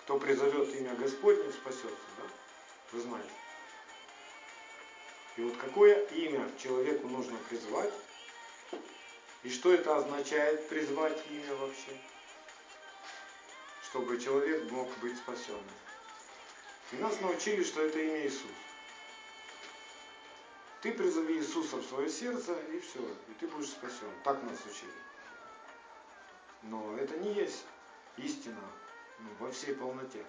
кто 0.00 0.18
призовет 0.18 0.74
имя 0.74 0.94
Господне, 0.94 1.52
спасется, 1.52 2.08
да? 2.18 2.24
Вы 2.92 3.00
знаете. 3.00 3.30
И 5.36 5.42
вот 5.42 5.56
какое 5.56 6.04
имя 6.06 6.50
человеку 6.62 7.08
нужно 7.08 7.38
призвать, 7.48 7.92
и 9.42 9.50
что 9.50 9.72
это 9.72 9.96
означает 9.96 10.68
призвать 10.68 11.18
имя 11.30 11.54
вообще? 11.54 11.98
чтобы 13.92 14.18
человек 14.18 14.70
мог 14.70 14.88
быть 15.00 15.18
спасенным. 15.18 15.62
И 16.92 16.96
нас 16.96 17.20
научили, 17.20 17.62
что 17.62 17.82
это 17.82 17.98
имя 17.98 18.26
Иисус. 18.26 18.40
Ты 20.82 20.92
призови 20.92 21.38
Иисуса 21.38 21.76
в 21.76 21.84
свое 21.84 22.08
сердце, 22.08 22.58
и 22.72 22.80
все, 22.80 22.98
и 22.98 23.34
ты 23.38 23.46
будешь 23.46 23.70
спасен. 23.70 24.10
Так 24.24 24.42
нас 24.42 24.58
учили. 24.66 24.92
Но 26.64 26.96
это 26.98 27.16
не 27.18 27.32
есть 27.34 27.64
истина 28.16 28.60
ну, 29.20 29.28
во 29.38 29.52
всей 29.52 29.74
полноте. 29.74 30.24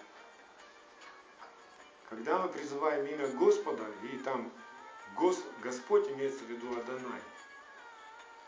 Когда 2.07 2.37
мы 2.37 2.49
призываем 2.49 3.05
имя 3.07 3.27
Господа, 3.29 3.83
и 4.03 4.17
там 4.19 4.51
Гос, 5.15 5.43
Господь 5.61 6.07
имеется 6.11 6.43
в 6.43 6.49
виду 6.49 6.71
Адонай, 6.77 7.21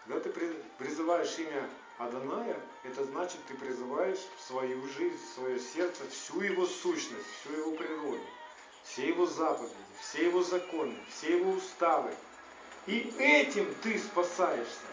когда 0.06 0.20
ты 0.20 0.30
призываешь 0.78 1.38
имя 1.40 1.68
Аданая, 1.98 2.60
это 2.84 3.04
значит, 3.06 3.40
ты 3.48 3.56
призываешь 3.56 4.20
в 4.38 4.42
свою 4.44 4.88
жизнь, 4.90 5.18
в 5.18 5.34
свое 5.34 5.60
сердце 5.60 6.08
всю 6.10 6.42
его 6.42 6.66
сущность, 6.68 7.26
всю 7.40 7.54
его 7.54 7.72
природу, 7.72 8.22
все 8.86 9.08
его 9.08 9.26
заповеди, 9.26 9.74
все 10.00 10.26
его 10.26 10.44
законы, 10.44 10.96
все 11.10 11.38
его 11.38 11.52
уставы. 11.52 12.14
И 12.88 13.14
этим 13.18 13.74
ты 13.82 13.98
спасаешься. 14.00 14.86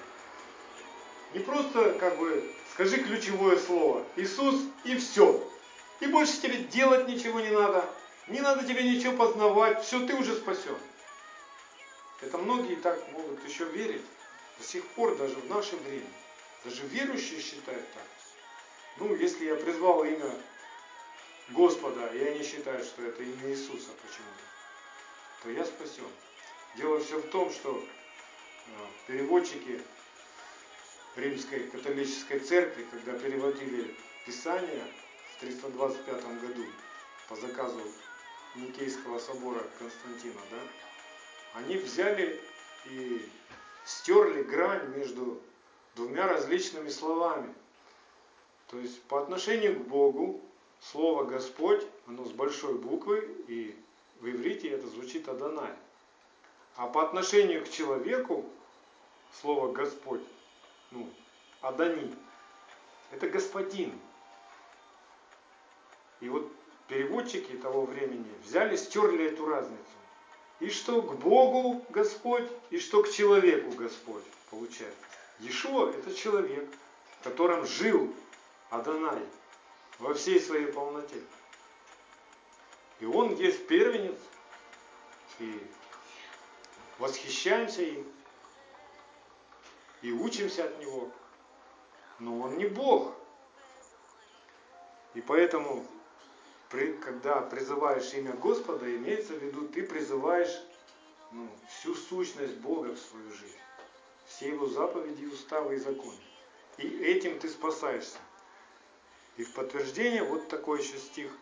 Не 1.34 1.40
просто 1.40 1.94
как 1.94 2.18
бы 2.18 2.54
скажи 2.72 2.98
ключевое 3.02 3.58
слово 3.58 4.04
Иисус 4.16 4.62
и 4.84 4.96
все. 4.96 5.46
И 6.00 6.06
больше 6.06 6.40
тебе 6.40 6.58
делать 6.64 7.06
ничего 7.06 7.40
не 7.40 7.50
надо. 7.50 7.84
Не 8.28 8.40
надо 8.40 8.66
тебе 8.66 8.82
ничего 8.82 9.16
познавать. 9.16 9.84
Все, 9.84 10.06
ты 10.06 10.14
уже 10.14 10.34
спасен. 10.36 10.76
Это 12.20 12.38
многие 12.38 12.76
так 12.76 12.98
могут 13.12 13.46
еще 13.46 13.64
верить 13.66 14.04
до 14.58 14.64
сих 14.64 14.86
пор, 14.88 15.16
даже 15.16 15.34
в 15.34 15.48
наше 15.48 15.76
время. 15.76 16.06
Даже 16.64 16.82
верующие 16.86 17.40
считают 17.40 17.84
так. 17.92 18.06
Ну, 18.98 19.14
если 19.14 19.46
я 19.46 19.56
призвал 19.56 20.04
имя 20.04 20.30
Господа, 21.50 22.06
и 22.08 22.24
они 22.24 22.42
считают, 22.42 22.86
что 22.86 23.02
это 23.02 23.22
имя 23.22 23.50
Иисуса 23.50 23.90
почему-то, 24.02 24.42
то 25.42 25.50
я 25.50 25.64
спасен. 25.64 26.08
Дело 26.76 27.00
все 27.00 27.18
в 27.18 27.28
том, 27.28 27.50
что 27.50 27.78
э, 27.78 28.70
переводчики 29.06 29.82
Римской 31.16 31.68
католической 31.68 32.38
церкви, 32.38 32.86
когда 32.90 33.18
переводили 33.18 33.94
Писание 34.24 34.86
в 35.34 35.40
325 35.40 36.40
году 36.40 36.64
по 37.28 37.36
заказу 37.36 37.82
Никейского 38.54 39.18
собора 39.18 39.62
Константина, 39.78 40.40
да, 40.50 40.58
они 41.54 41.76
взяли 41.76 42.40
и 42.86 43.28
стерли 43.84 44.42
грань 44.42 44.88
между 44.96 45.40
двумя 45.94 46.26
различными 46.28 46.88
словами. 46.88 47.52
То 48.68 48.78
есть 48.78 49.02
по 49.02 49.20
отношению 49.20 49.80
к 49.80 49.86
Богу 49.86 50.40
слово 50.90 51.24
Господь, 51.24 51.86
оно 52.06 52.24
с 52.24 52.30
большой 52.32 52.74
буквы, 52.74 53.28
и 53.48 53.76
в 54.20 54.28
иврите 54.28 54.68
это 54.68 54.86
звучит 54.88 55.28
Адонай. 55.28 55.72
А 56.76 56.86
по 56.86 57.02
отношению 57.02 57.64
к 57.64 57.70
человеку 57.70 58.44
слово 59.40 59.72
Господь, 59.72 60.22
ну, 60.90 61.08
Адани, 61.60 62.14
это 63.10 63.28
господин. 63.28 63.92
И 66.20 66.28
вот 66.28 66.50
переводчики 66.88 67.52
того 67.52 67.84
времени 67.84 68.32
взяли, 68.44 68.76
стерли 68.76 69.26
эту 69.26 69.46
разницу. 69.46 69.82
И 70.60 70.70
что 70.70 71.02
к 71.02 71.18
Богу 71.18 71.84
Господь, 71.90 72.48
и 72.70 72.78
что 72.78 73.02
к 73.02 73.10
человеку 73.10 73.72
Господь 73.72 74.24
получается. 74.50 74.96
Ешуа– 75.40 75.90
это 75.90 76.14
человек, 76.14 76.68
в 77.20 77.24
котором 77.24 77.66
жил 77.66 78.14
Адонай 78.70 79.20
во 79.98 80.14
всей 80.14 80.40
своей 80.40 80.66
полноте. 80.66 81.20
И 83.00 83.06
он 83.06 83.34
есть 83.34 83.66
первенец, 83.66 84.18
и 85.38 85.60
восхищаемся 86.98 87.82
им, 87.82 88.06
и 90.02 90.12
учимся 90.12 90.64
от 90.64 90.78
него. 90.78 91.10
Но 92.18 92.40
он 92.40 92.56
не 92.56 92.66
Бог. 92.66 93.14
И 95.14 95.20
поэтому, 95.20 95.86
когда 97.00 97.40
призываешь 97.40 98.14
имя 98.14 98.32
Господа, 98.34 98.94
имеется 98.96 99.34
в 99.34 99.42
виду, 99.42 99.68
ты 99.68 99.82
призываешь 99.82 100.62
ну, 101.32 101.48
всю 101.68 101.94
сущность 101.94 102.56
Бога 102.58 102.94
в 102.94 102.98
свою 102.98 103.30
жизнь 103.32 103.58
все 104.36 104.48
его 104.48 104.66
заповеди, 104.66 105.26
уставы 105.26 105.74
и 105.74 105.78
законы. 105.78 106.18
И 106.78 106.86
этим 106.86 107.38
ты 107.38 107.48
спасаешься. 107.48 108.18
И 109.36 109.44
в 109.44 109.52
подтверждение 109.52 110.22
вот 110.22 110.48
такой 110.48 110.82
еще 110.82 110.98
стих, 110.98 111.32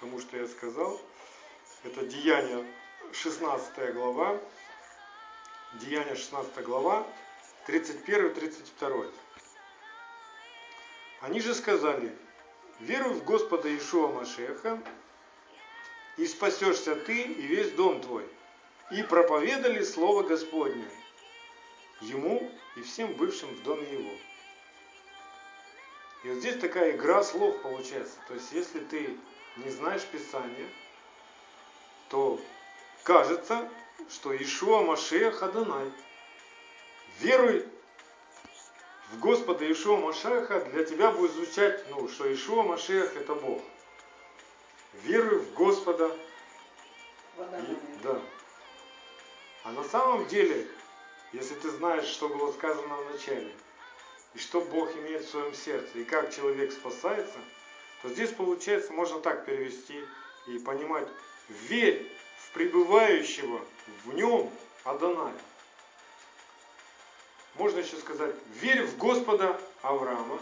тому 0.00 0.20
что 0.20 0.36
я 0.36 0.48
сказал, 0.48 1.00
это 1.84 2.04
Деяние 2.04 2.66
16 3.12 3.94
глава, 3.94 4.40
Деяние 5.74 6.16
16 6.16 6.64
глава, 6.64 7.06
31-32. 7.68 9.12
Они 11.20 11.40
же 11.40 11.54
сказали, 11.54 12.16
веруй 12.80 13.14
в 13.14 13.24
Господа 13.24 13.74
Ишуа 13.76 14.08
Машеха, 14.08 14.82
и 16.16 16.26
спасешься 16.26 16.96
ты 16.96 17.22
и 17.22 17.46
весь 17.46 17.72
дом 17.72 18.00
твой. 18.00 18.28
И 18.90 19.02
проповедали 19.02 19.82
Слово 19.82 20.22
Господне 20.22 20.88
ему 22.00 22.50
и 22.76 22.82
всем 22.82 23.12
бывшим 23.14 23.48
в 23.54 23.62
доме 23.62 23.92
его. 23.92 24.10
И 26.24 26.28
вот 26.28 26.38
здесь 26.38 26.58
такая 26.60 26.96
игра 26.96 27.22
слов 27.22 27.60
получается. 27.62 28.16
То 28.26 28.34
есть, 28.34 28.52
если 28.52 28.80
ты 28.80 29.16
не 29.56 29.70
знаешь 29.70 30.04
Писания, 30.06 30.68
то 32.08 32.40
кажется, 33.04 33.68
что 34.10 34.36
Ишуа 34.36 34.82
Машех 34.82 35.42
Адонай. 35.42 35.92
Веруй 37.20 37.66
в 39.12 39.18
Господа 39.20 39.70
Ишуа 39.70 39.96
Машеха, 39.96 40.60
для 40.66 40.84
тебя 40.84 41.10
будет 41.10 41.32
звучать, 41.32 41.88
ну, 41.90 42.08
что 42.08 42.32
Ишуа 42.32 42.62
Машех 42.62 43.16
это 43.16 43.34
Бог. 43.34 43.62
Веруй 45.04 45.40
в 45.40 45.54
Господа. 45.54 46.16
И, 47.36 47.76
да. 48.02 48.20
А 49.64 49.72
на 49.72 49.84
самом 49.84 50.26
деле 50.26 50.68
если 51.32 51.54
ты 51.56 51.70
знаешь, 51.70 52.06
что 52.06 52.28
было 52.28 52.52
сказано 52.52 52.96
в 52.96 53.12
начале, 53.12 53.52
и 54.34 54.38
что 54.38 54.60
Бог 54.60 54.94
имеет 54.96 55.24
в 55.24 55.30
своем 55.30 55.54
сердце, 55.54 55.98
и 55.98 56.04
как 56.04 56.34
человек 56.34 56.72
спасается, 56.72 57.38
то 58.02 58.08
здесь 58.08 58.30
получается, 58.30 58.92
можно 58.92 59.20
так 59.20 59.44
перевести 59.44 60.04
и 60.46 60.58
понимать, 60.58 61.08
верь 61.48 62.10
в 62.38 62.52
пребывающего 62.52 63.60
в 64.04 64.14
нем 64.14 64.50
Адоная. 64.84 65.34
Можно 67.54 67.80
еще 67.80 67.96
сказать, 67.96 68.34
верь 68.60 68.84
в 68.84 68.96
Господа 68.98 69.60
Авраама. 69.82 70.38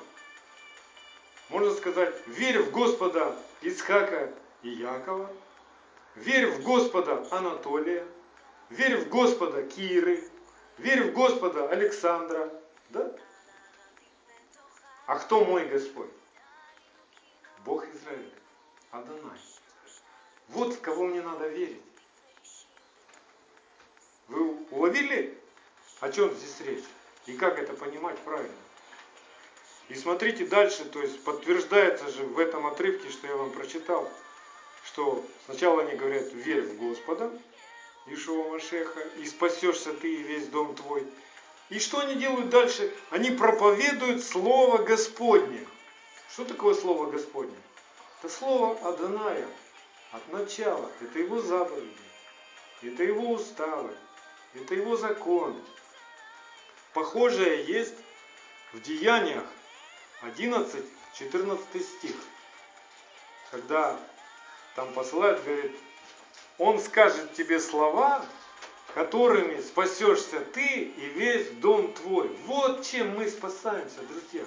Можно 1.49 1.73
сказать, 1.75 2.15
верь 2.27 2.59
в 2.61 2.71
Господа 2.71 3.37
Исхака 3.63 4.33
и 4.63 4.69
Якова. 4.69 5.31
Верь 6.17 6.47
в 6.47 6.63
Господа 6.63 7.27
Анатолия. 7.31 8.07
верь 8.71 8.97
в 8.97 9.09
Господа 9.09 9.63
Киры, 9.63 10.23
верь 10.79 11.11
в 11.11 11.13
Господа 11.13 11.69
Александра. 11.69 12.51
Да? 12.91 13.13
А 15.07 15.19
кто 15.19 15.45
мой 15.45 15.67
Господь? 15.67 16.11
Бог 17.65 17.87
Израиля, 17.95 18.31
Адонай. 18.91 19.39
Вот 20.49 20.75
в 20.75 20.81
кого 20.81 21.07
мне 21.07 21.23
надо 21.23 21.49
верить. 21.49 21.83
Вы 24.29 24.57
уловили, 24.71 25.39
о 26.01 26.11
чем 26.11 26.35
здесь 26.35 26.61
речь? 26.61 26.85
И 27.27 27.37
как 27.37 27.59
это 27.59 27.73
понимать 27.75 28.19
правильно? 28.21 28.55
И 29.89 29.95
смотрите 29.95 30.45
дальше, 30.47 30.85
то 30.85 31.01
есть 31.01 31.23
подтверждается 31.23 32.09
же 32.09 32.25
в 32.25 32.39
этом 32.41 32.67
отрывке, 32.67 33.09
что 33.09 33.29
я 33.29 33.37
вам 33.37 33.53
прочитал, 33.53 34.11
что 34.85 35.25
сначала 35.45 35.83
они 35.83 35.97
говорят, 35.97 36.33
верь 36.33 36.63
в 36.63 36.79
Господа, 36.79 37.31
Ишуа 38.07 38.49
Машеха, 38.49 39.01
и 39.19 39.27
спасешься 39.27 39.93
ты 39.93 40.13
и 40.13 40.23
весь 40.23 40.49
дом 40.49 40.75
твой. 40.75 41.07
И 41.69 41.79
что 41.81 42.01
они 42.01 42.15
делают 42.15 42.49
дальше? 42.51 42.95
Они 43.11 43.31
проповедуют 43.31 44.23
Слово 44.23 44.79
Господне. 44.79 45.67
Что 46.31 46.45
такое 46.45 46.75
Слово 46.75 47.11
Господне? 47.11 47.57
Это 48.21 48.33
Слово 48.33 48.79
Аданая, 48.89 49.49
от 50.13 50.33
начала. 50.33 50.91
Это 51.01 51.19
Его 51.19 51.41
заповеди, 51.41 51.97
это 52.83 53.03
Его 53.03 53.33
уставы, 53.33 53.97
это 54.55 54.75
Его 54.75 54.97
закон. 54.97 55.61
Похожее 56.93 57.65
есть 57.65 57.95
в 58.73 58.81
Деяниях 58.81 59.45
11, 60.23 60.85
14 61.19 61.87
стих. 61.87 62.17
Когда 63.51 63.99
там 64.75 64.93
посылают, 64.93 65.43
говорит, 65.45 65.77
он 66.59 66.81
скажет 66.81 67.35
тебе 67.35 67.61
слова, 67.61 68.25
которыми 68.97 69.61
спасешься 69.61 70.41
ты 70.55 70.85
и 70.85 71.07
весь 71.17 71.51
дом 71.61 71.93
твой. 71.93 72.29
Вот 72.47 72.83
чем 72.83 73.15
мы 73.15 73.29
спасаемся, 73.29 74.01
друзья. 74.09 74.43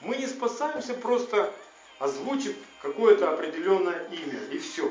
Мы 0.00 0.16
не 0.18 0.28
спасаемся 0.28 0.94
просто 0.94 1.52
озвучив 1.98 2.54
какое-то 2.80 3.32
определенное 3.32 4.06
имя, 4.10 4.38
и 4.52 4.58
все. 4.58 4.88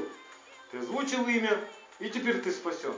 Ты 0.70 0.80
озвучил 0.80 1.26
имя, 1.30 1.58
и 2.00 2.10
теперь 2.10 2.42
ты 2.42 2.52
спасен. 2.52 2.94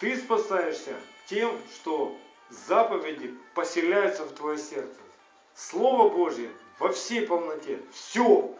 Ты 0.00 0.16
спасаешься 0.16 0.96
тем, 1.26 1.56
что 1.76 2.18
заповеди 2.50 3.32
поселяются 3.54 4.24
в 4.24 4.32
твое 4.32 4.58
сердце. 4.58 4.98
Слово 5.54 6.10
Божье 6.10 6.50
во 6.80 6.92
всей 6.92 7.24
полноте, 7.24 7.78
все 7.92 8.52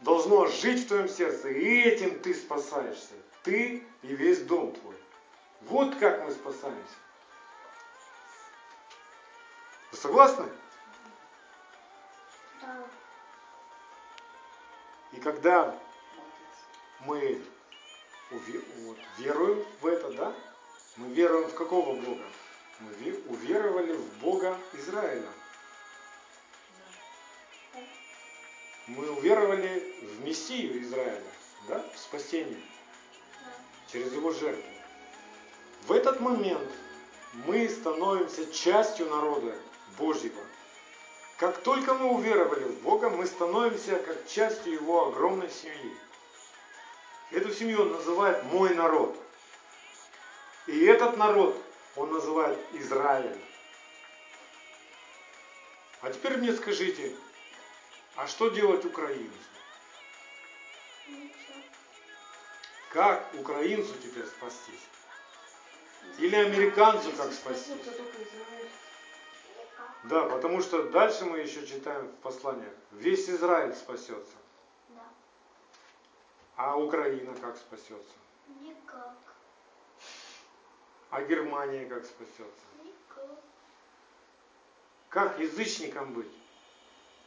должно 0.00 0.46
жить 0.46 0.84
в 0.84 0.88
твоем 0.88 1.10
сердце, 1.10 1.50
и 1.50 1.82
этим 1.82 2.20
ты 2.20 2.32
спасаешься. 2.32 3.16
Ты 3.42 3.84
и 4.02 4.14
весь 4.14 4.42
дом 4.42 4.72
твой. 4.72 4.96
Вот 5.62 5.96
как 5.96 6.24
мы 6.24 6.30
спасаемся. 6.32 6.94
Вы 9.90 9.96
согласны? 9.98 10.48
Да. 12.60 12.76
И 15.12 15.20
когда 15.20 15.76
мы 17.00 17.42
вот, 18.30 18.98
веруем 19.18 19.66
в 19.80 19.86
это, 19.86 20.10
да, 20.12 20.34
мы 20.96 21.08
веруем 21.08 21.48
в 21.48 21.54
какого 21.54 21.94
Бога? 22.00 22.24
Мы 22.80 23.22
уверовали 23.28 23.92
в 23.92 24.18
Бога 24.18 24.56
Израиля. 24.72 25.28
Мы 28.86 29.10
уверовали 29.10 30.00
в 30.02 30.24
Мессию 30.24 30.82
Израиля, 30.82 31.22
да, 31.68 31.84
в 31.94 31.98
спасение 31.98 32.60
через 33.92 34.12
его 34.12 34.32
жертву. 34.32 34.62
В 35.82 35.92
этот 35.92 36.20
момент 36.20 36.68
мы 37.46 37.68
становимся 37.68 38.50
частью 38.52 39.06
народа 39.06 39.54
Божьего. 39.98 40.40
Как 41.36 41.62
только 41.62 41.94
мы 41.94 42.10
уверовали 42.10 42.64
в 42.64 42.80
Бога, 42.82 43.10
мы 43.10 43.26
становимся 43.26 43.98
как 43.98 44.28
частью 44.28 44.74
Его 44.74 45.08
огромной 45.08 45.50
семьи. 45.50 45.96
Эту 47.30 47.52
семью 47.52 47.82
он 47.82 47.92
называет 47.92 48.44
«мой 48.44 48.74
народ». 48.74 49.16
И 50.66 50.84
этот 50.84 51.16
народ 51.16 51.60
он 51.96 52.12
называет 52.12 52.58
Израиль. 52.74 53.36
А 56.02 56.12
теперь 56.12 56.36
мне 56.36 56.52
скажите, 56.52 57.14
а 58.14 58.28
что 58.28 58.48
делать 58.48 58.84
украинцу? 58.84 59.32
Как 62.92 63.26
украинцу 63.34 63.94
теперь 64.02 64.26
спастись? 64.26 64.86
Или 66.18 66.36
американцу 66.36 67.10
как 67.12 67.32
спастись? 67.32 67.78
Да, 70.04 70.28
потому 70.28 70.60
что 70.60 70.90
дальше 70.90 71.24
мы 71.24 71.38
еще 71.38 71.66
читаем 71.66 72.08
в 72.08 72.16
посланиях. 72.16 72.74
Весь 72.90 73.30
Израиль 73.30 73.74
спасется. 73.74 74.36
Да. 74.90 75.04
А 76.56 76.76
Украина 76.76 77.34
как 77.36 77.56
спасется? 77.56 78.12
Никак. 78.60 79.16
А 81.10 81.22
Германия 81.22 81.86
как 81.86 82.04
спасется? 82.04 82.64
Никак. 82.84 83.38
Как 85.08 85.38
язычникам 85.38 86.12
быть? 86.12 86.32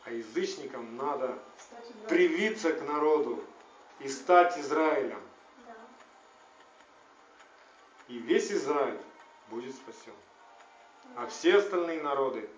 А 0.03 0.11
язычникам 0.11 0.95
надо 0.95 1.39
Кстати, 1.57 1.93
да. 2.03 2.07
привиться 2.09 2.71
к 2.71 2.81
народу 2.87 3.43
и 3.99 4.09
стать 4.09 4.59
Израилем. 4.59 5.24
И 8.07 8.17
весь 8.19 8.51
Израиль 8.51 8.99
будет 9.49 9.75
спасен. 9.75 10.13
А 11.15 11.27
все 11.27 11.57
остальные 11.57 12.01
народы, 12.01 12.49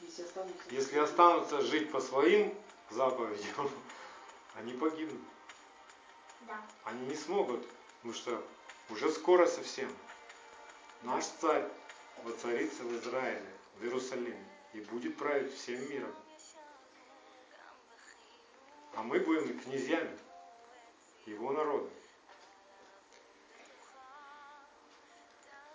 Если 0.00 0.22
останутся. 0.22 0.68
если 0.70 0.98
останутся 0.98 1.60
жить 1.62 1.90
по 1.90 2.00
своим 2.00 2.54
заповедям, 2.90 3.70
они 4.54 4.72
погибнут. 4.74 5.20
Да. 6.42 6.60
Они 6.84 7.06
не 7.06 7.14
смогут, 7.14 7.66
потому 7.96 8.14
что 8.14 8.42
уже 8.90 9.10
скоро 9.10 9.46
совсем 9.46 9.90
наш 11.02 11.24
царь 11.40 11.66
воцарится 12.22 12.82
в 12.82 12.94
Израиле, 12.96 13.50
в 13.78 13.84
Иерусалиме, 13.84 14.44
и 14.72 14.80
будет 14.80 15.16
править 15.16 15.54
всем 15.54 15.80
миром. 15.90 16.14
А 18.94 19.02
мы 19.02 19.18
будем 19.20 19.58
князьями 19.60 20.16
его 21.26 21.52
народа. 21.52 21.88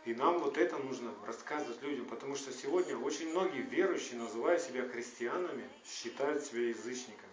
И 0.09 0.15
нам 0.15 0.39
вот 0.39 0.57
это 0.57 0.75
нужно 0.79 1.13
рассказывать 1.27 1.83
людям, 1.83 2.07
потому 2.07 2.35
что 2.35 2.51
сегодня 2.51 2.97
очень 2.97 3.29
многие 3.29 3.61
верующие, 3.61 4.17
называя 4.17 4.57
себя 4.57 4.89
христианами, 4.89 5.69
считают 5.85 6.43
себя 6.43 6.69
язычниками. 6.69 7.31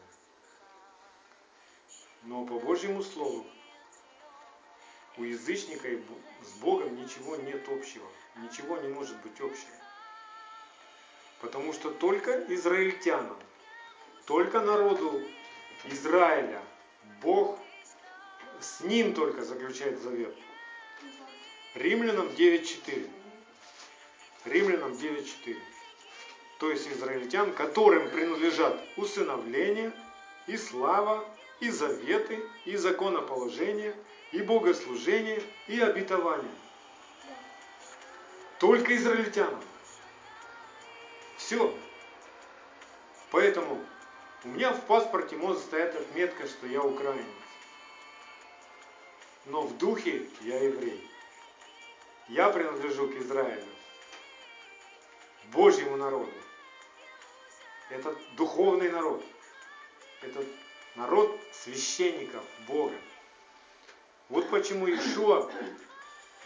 Но 2.25 2.45
по 2.45 2.59
Божьему 2.59 3.03
Слову 3.03 3.47
у 5.17 5.23
язычника 5.23 5.89
и 5.89 6.03
с 6.45 6.51
Богом 6.61 7.03
ничего 7.03 7.37
нет 7.37 7.67
общего. 7.67 8.07
Ничего 8.43 8.77
не 8.77 8.89
может 8.89 9.17
быть 9.23 9.41
общего. 9.41 9.73
Потому 11.41 11.73
что 11.73 11.91
только 11.91 12.45
израильтянам, 12.53 13.39
только 14.27 14.61
народу 14.61 15.23
Израиля 15.85 16.63
Бог 17.23 17.59
с 18.61 18.83
ним 18.83 19.15
только 19.15 19.45
заключает 19.45 19.99
завет. 20.03 20.37
Римлянам 21.77 22.29
9.4. 22.29 23.11
Римлянам 24.47 24.93
9.4. 24.93 25.57
То 26.59 26.71
есть 26.71 26.89
израильтян, 26.89 27.53
которым 27.53 28.09
принадлежат 28.09 28.81
усыновление, 28.97 29.93
и 30.47 30.57
слава, 30.57 31.29
и 31.61 31.69
заветы, 31.69 32.43
и 32.65 32.77
законоположение, 32.77 33.95
и 34.33 34.41
богослужение, 34.41 35.43
и 35.67 35.79
обетование. 35.79 36.51
Только 38.59 38.97
израильтянам. 38.97 39.63
Все. 41.37 41.75
Поэтому 43.31 43.85
у 44.45 44.49
меня 44.49 44.73
в 44.73 44.81
паспорте 44.87 45.37
может 45.37 45.61
стоять 45.61 45.95
отметка, 45.95 46.47
что 46.47 46.67
я 46.67 46.81
украинец. 46.81 47.27
Но 49.45 49.63
в 49.63 49.77
духе 49.77 50.27
я 50.41 50.59
еврей. 50.59 51.07
Я 52.29 52.51
принадлежу 52.51 53.09
к 53.09 53.15
Израилю, 53.15 53.65
Божьему 55.53 55.97
народу. 55.97 56.33
Это 57.89 58.17
духовный 58.37 58.91
народ. 58.91 59.25
Это 60.23 60.45
народ 60.97 61.39
священников 61.53 62.43
Бога. 62.67 62.97
Вот 64.29 64.51
почему 64.51 64.89
Ишуа 64.93 65.49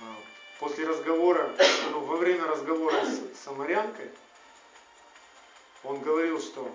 а, 0.00 0.16
после 0.58 0.86
разговора, 0.86 1.50
ну, 1.92 2.00
во 2.00 2.16
время 2.16 2.44
разговора 2.44 3.02
с 3.06 3.38
самарянкой, 3.42 4.10
он 5.82 6.00
говорил, 6.00 6.42
что 6.42 6.70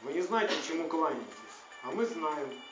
вы 0.00 0.14
не 0.14 0.22
знаете, 0.22 0.54
чему 0.66 0.88
кланяетесь, 0.88 1.26
а 1.82 1.90
мы 1.90 2.06
знаем, 2.06 2.62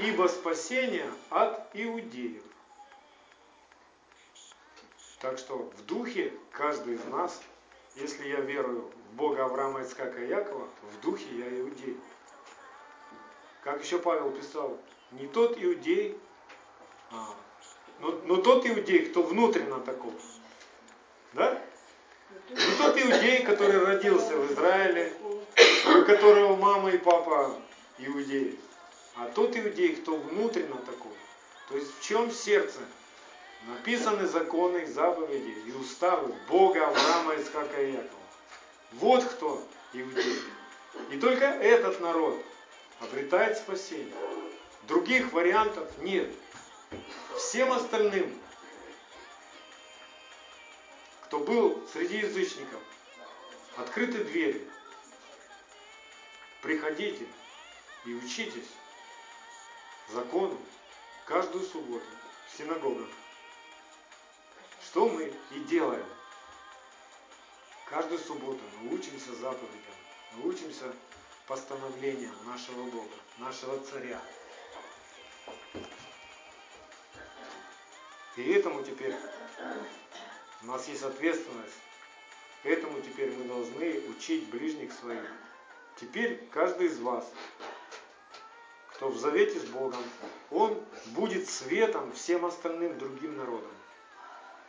ибо 0.00 0.26
спасение 0.28 1.10
от 1.30 1.70
иудеев. 1.72 2.42
Так 5.26 5.40
что 5.40 5.56
в 5.56 5.86
духе 5.86 6.32
каждый 6.52 6.94
из 6.94 7.04
нас, 7.06 7.42
если 7.96 8.28
я 8.28 8.36
верую 8.42 8.82
в 9.10 9.16
Бога 9.16 9.44
Авраама, 9.44 9.82
Ицкака 9.82 10.22
и 10.22 10.28
Якова, 10.28 10.68
в 10.92 11.00
духе 11.00 11.26
я 11.36 11.60
иудей. 11.62 11.96
Как 13.64 13.82
еще 13.82 13.98
Павел 13.98 14.30
писал, 14.30 14.78
не 15.10 15.26
тот 15.26 15.60
иудей, 15.60 16.16
а, 17.10 17.34
но, 17.98 18.12
но 18.22 18.36
тот 18.36 18.64
иудей, 18.66 19.06
кто 19.06 19.24
внутренно 19.24 19.80
таков. 19.80 20.14
Да? 21.32 21.60
Не 22.48 22.76
тот 22.78 22.96
иудей, 22.96 23.42
который 23.42 23.84
родился 23.84 24.36
в 24.36 24.52
Израиле, 24.52 25.12
у 25.86 26.04
которого 26.04 26.54
мама 26.54 26.90
и 26.90 26.98
папа 26.98 27.52
иудеи, 27.98 28.56
а 29.16 29.26
тот 29.34 29.56
иудей, 29.56 29.96
кто 29.96 30.18
внутренно 30.18 30.76
такой. 30.76 31.14
То 31.68 31.76
есть 31.76 31.98
в 31.98 32.00
чем 32.00 32.30
сердце 32.30 32.78
написаны 33.66 34.26
законы, 34.26 34.86
заповеди 34.86 35.54
и 35.66 35.72
уставы 35.72 36.32
Бога 36.48 36.86
Авраама, 36.86 37.36
Исхака 37.36 37.82
и 37.82 37.92
Якова. 37.92 38.22
Вот 38.92 39.24
кто 39.24 39.66
иудей. 39.92 40.40
И 41.10 41.18
только 41.18 41.44
этот 41.44 42.00
народ 42.00 42.42
обретает 43.00 43.58
спасение. 43.58 44.14
Других 44.84 45.32
вариантов 45.32 45.88
нет. 45.98 46.32
Всем 47.36 47.72
остальным, 47.72 48.32
кто 51.24 51.40
был 51.40 51.86
среди 51.92 52.18
язычников, 52.18 52.80
открыты 53.76 54.24
двери. 54.24 54.66
Приходите 56.62 57.26
и 58.06 58.14
учитесь 58.14 58.68
закону 60.12 60.56
каждую 61.26 61.64
субботу 61.64 62.06
в 62.48 62.56
синагогах. 62.56 63.08
Что 64.96 65.10
мы 65.10 65.30
и 65.50 65.60
делаем. 65.68 66.06
Каждую 67.84 68.18
субботу 68.18 68.60
мы 68.80 68.94
учимся 68.94 69.34
заповедям, 69.34 69.94
мы 70.32 70.48
учимся 70.48 70.90
постановлениям 71.46 72.34
нашего 72.46 72.82
Бога, 72.84 73.12
нашего 73.36 73.78
Царя. 73.80 74.18
И 78.38 78.50
этому 78.52 78.82
теперь 78.84 79.14
у 80.62 80.66
нас 80.66 80.88
есть 80.88 81.02
ответственность. 81.02 81.76
Этому 82.64 82.98
теперь 83.02 83.32
мы 83.32 83.44
должны 83.44 84.00
учить 84.08 84.48
ближних 84.48 84.94
своих. 84.94 85.30
Теперь 86.00 86.42
каждый 86.50 86.86
из 86.86 86.98
вас, 87.00 87.30
кто 88.94 89.10
в 89.10 89.18
завете 89.18 89.60
с 89.60 89.64
Богом, 89.66 90.02
он 90.50 90.82
будет 91.08 91.50
светом 91.50 92.14
всем 92.14 92.46
остальным 92.46 92.98
другим 92.98 93.36
народам. 93.36 93.72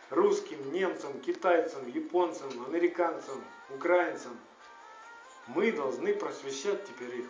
Русским, 0.09 0.71
немцам, 0.71 1.19
китайцам, 1.19 1.85
японцам, 1.89 2.49
американцам, 2.65 3.43
украинцам. 3.69 4.37
Мы 5.47 5.71
должны 5.73 6.13
просвещать 6.13 6.85
теперь 6.85 7.19
их. 7.19 7.25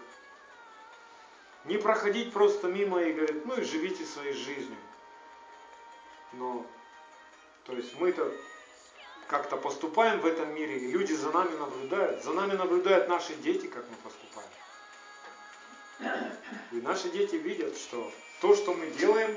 Не 1.66 1.78
проходить 1.78 2.32
просто 2.32 2.68
мимо 2.68 3.02
и 3.02 3.14
говорить, 3.14 3.46
ну 3.46 3.56
и 3.56 3.64
живите 3.64 4.06
своей 4.06 4.34
жизнью. 4.34 4.78
Но, 6.34 6.66
то 7.66 7.74
есть 7.74 8.00
мы-то 8.00 8.32
как-то 9.28 9.58
поступаем 9.58 10.20
в 10.20 10.26
этом 10.26 10.54
мире, 10.54 10.78
и 10.78 10.92
люди 10.92 11.14
за 11.14 11.32
нами 11.32 11.56
наблюдают. 11.58 12.24
За 12.24 12.32
нами 12.32 12.54
наблюдают 12.54 13.10
наши 13.10 13.34
дети, 13.36 13.68
как 13.68 13.86
мы 13.90 13.96
поступаем. 13.98 14.50
И 16.72 16.76
наши 16.82 17.10
дети 17.10 17.36
видят, 17.36 17.76
что 17.76 18.12
то, 18.40 18.56
что 18.56 18.74
мы 18.74 18.88
делаем, 18.92 19.36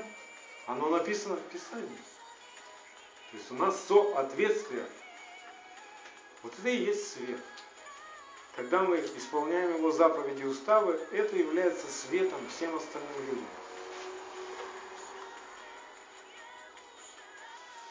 оно 0.67 0.89
написано 0.89 1.35
в 1.35 1.41
Писании. 1.51 1.97
То 3.31 3.37
есть 3.37 3.51
у 3.51 3.55
нас 3.55 3.81
соответствие. 3.87 4.85
Вот 6.43 6.53
это 6.59 6.69
и 6.69 6.83
есть 6.83 7.13
свет. 7.13 7.39
Когда 8.55 8.83
мы 8.83 8.97
исполняем 8.97 9.75
его 9.75 9.91
заповеди 9.91 10.41
и 10.41 10.45
уставы, 10.45 10.99
это 11.11 11.37
является 11.37 11.89
светом 11.89 12.39
всем 12.49 12.75
остальным 12.75 13.25
людям. 13.27 13.47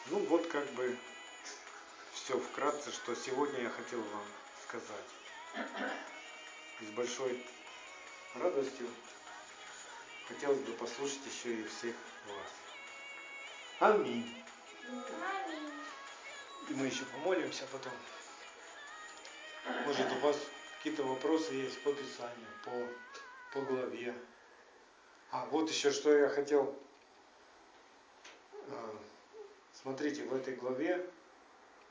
Ну 0.07 0.19
вот 0.25 0.45
как 0.47 0.69
бы 0.73 0.95
все 2.13 2.39
вкратце, 2.39 2.91
что 2.91 3.15
сегодня 3.15 3.61
я 3.63 3.69
хотел 3.69 3.99
вам 3.99 4.25
сказать. 4.67 5.67
И 6.81 6.85
с 6.85 6.89
большой 6.89 7.43
радостью 8.35 8.87
хотелось 10.27 10.59
бы 10.59 10.73
послушать 10.73 11.21
еще 11.25 11.55
и 11.55 11.63
всех 11.63 11.95
вас. 12.27 13.91
Аминь. 13.91 14.40
И 16.69 16.73
мы 16.73 16.85
еще 16.85 17.05
помолимся 17.05 17.65
потом. 17.71 17.93
Может 19.85 20.11
у 20.11 20.19
вас 20.19 20.37
какие-то 20.77 21.03
вопросы 21.03 21.53
есть 21.53 21.81
по 21.83 21.93
Писанию, 21.93 22.47
по, 22.63 22.71
по 23.53 23.65
главе. 23.65 24.15
А 25.31 25.45
вот 25.45 25.69
еще 25.69 25.91
что 25.91 26.11
я 26.15 26.29
хотел. 26.29 26.75
А, 28.69 28.97
Смотрите, 29.81 30.23
в 30.25 30.35
этой 30.35 30.55
главе, 30.55 31.03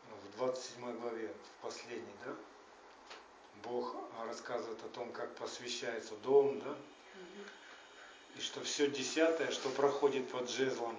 в 0.09 0.37
27 0.37 1.01
главе, 1.01 1.29
в 1.29 1.63
последней, 1.63 2.15
да, 2.25 2.33
Бог 3.65 3.97
рассказывает 4.25 4.79
о 4.85 4.89
том, 4.91 5.11
как 5.11 5.35
посвящается 5.35 6.15
дом, 6.19 6.61
да, 6.61 6.77
и 8.37 8.41
что 8.41 8.63
все 8.63 8.89
десятое, 8.89 9.51
что 9.51 9.71
проходит 9.71 10.31
под 10.31 10.49
жезлом, 10.49 10.97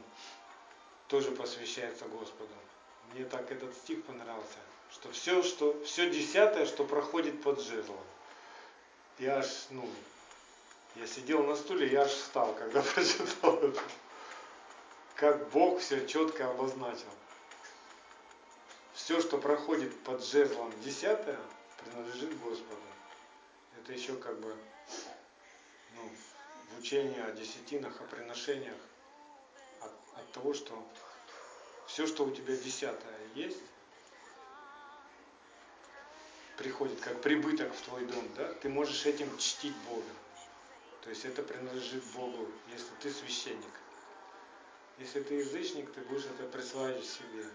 тоже 1.12 1.32
посвящается 1.32 2.06
Господу. 2.06 2.54
Мне 3.14 3.26
так 3.26 3.52
этот 3.52 3.76
стих 3.76 4.02
понравился, 4.06 4.58
что 4.92 5.12
все, 5.12 5.44
что, 5.44 5.84
все 5.84 6.10
десятое, 6.10 6.66
что 6.66 6.86
проходит 6.86 7.44
под 7.44 7.62
жезлом. 7.62 8.00
Я 9.20 9.40
аж, 9.40 9.68
ну, 9.72 9.88
я 10.96 11.06
сидел 11.06 11.44
на 11.44 11.58
стуле, 11.58 11.92
я 11.92 12.04
аж 12.04 12.12
встал, 12.12 12.56
когда 12.56 12.82
прочитал 12.94 13.58
это 13.58 13.82
как 15.16 15.50
Бог 15.50 15.82
все 15.82 16.08
четко 16.08 16.50
обозначил. 16.50 17.12
Все, 18.94 19.22
что 19.22 19.38
проходит 19.38 20.04
под 20.04 20.26
жезлом 20.26 20.74
десятое, 20.82 21.40
принадлежит 21.84 22.40
Господу. 22.40 22.82
Это 23.80 23.92
еще 23.92 24.16
как 24.16 24.40
бы 24.40 24.56
ну, 25.96 26.10
в 26.72 26.80
учении 26.80 27.20
о 27.20 27.32
десятинах, 27.34 28.00
о 28.00 28.06
приношениях, 28.06 28.78
от, 29.82 29.92
от 30.16 30.32
того, 30.32 30.54
что 30.54 30.84
все, 31.88 32.08
что 32.08 32.26
у 32.26 32.32
тебя 32.32 32.56
десятое 32.56 33.20
есть, 33.36 33.60
приходит 36.58 37.00
как 37.00 37.22
прибыток 37.22 37.74
в 37.74 37.82
твой 37.82 38.06
дом, 38.06 38.28
да, 38.36 38.54
ты 38.54 38.70
можешь 38.70 39.06
этим 39.06 39.38
чтить 39.38 39.76
Бога. 39.90 40.04
То 41.02 41.10
есть 41.10 41.26
это 41.26 41.42
принадлежит 41.42 42.04
Богу, 42.14 42.48
если 42.72 42.92
ты 43.02 43.12
священник. 43.12 43.74
Если 45.00 45.22
ты 45.22 45.36
язычник, 45.36 45.92
ты 45.94 46.02
будешь 46.02 46.26
это 46.26 46.44
присваивать 46.44 47.06
себе. 47.06 47.46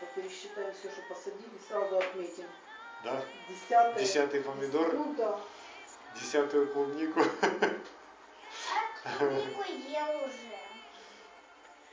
Мы 0.00 0.06
пересчитаем 0.14 0.74
все, 0.74 0.90
что 0.90 1.02
посадили, 1.08 1.58
сразу 1.68 1.96
отметим. 1.98 2.48
Да? 3.04 3.22
Десятое. 3.48 3.98
Десятый 4.02 4.40
помидор, 4.40 4.92
Ну 4.94 5.14
да. 5.14 5.38
десятую 6.18 6.72
клубнику. 6.72 7.20
А 9.04 9.18
клубнику 9.18 9.62
ел 9.62 10.24
уже. 10.24 10.58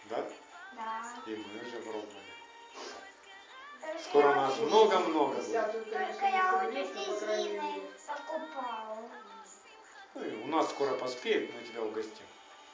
Да? 0.09 0.25
Да. 0.75 1.13
И 1.27 1.35
мы 1.35 1.67
уже 1.67 1.77
пробовали. 1.81 2.21
Только 3.81 3.99
Скоро 4.03 4.29
я 4.29 4.35
нас 4.35 4.57
много-много 4.59 5.35
будет. 5.35 5.51
Только 5.91 6.25
я 6.27 6.55
уже 6.55 6.71
резины 6.71 7.61
мере. 7.61 7.81
покупала. 8.07 8.97
Ну 10.13 10.43
у 10.43 10.47
нас 10.47 10.69
скоро 10.69 10.93
поспеет, 10.95 11.53
мы 11.53 11.61
тебя 11.63 11.81
угостим. 11.81 12.25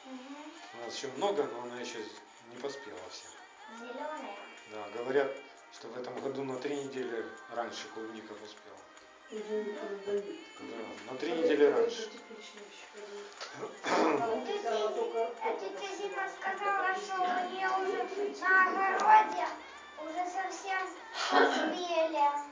Угу. 0.06 0.36
У 0.82 0.86
нас 0.86 0.96
еще 0.96 1.08
много, 1.18 1.44
но 1.44 1.64
она 1.64 1.80
еще 1.80 1.98
не 1.98 2.62
поспела 2.62 3.00
вся. 3.10 3.28
Зеленая. 3.80 4.36
Да, 4.72 4.88
говорят, 5.00 5.36
что 5.74 5.88
в 5.90 5.98
этом 5.98 6.20
году 6.22 6.44
на 6.44 6.58
три 6.58 6.76
недели 6.76 7.26
раньше 7.56 7.88
не 8.14 8.22
продают. 8.22 8.56
Да, 10.60 11.12
на 11.12 11.18
три 11.18 11.32
недели 11.32 11.66
раньше. 11.66 12.10
А 15.42 15.52
тетя. 15.60 15.88
Зима 15.98 16.30
сказала, 16.30 16.96
что 16.96 17.16
у 17.16 17.50
нее 17.52 17.70
уже 17.82 18.00
на 18.42 18.52
огороде 18.68 19.46
уже 20.00 20.24
совсем 20.30 20.82
поспели. 21.32 22.48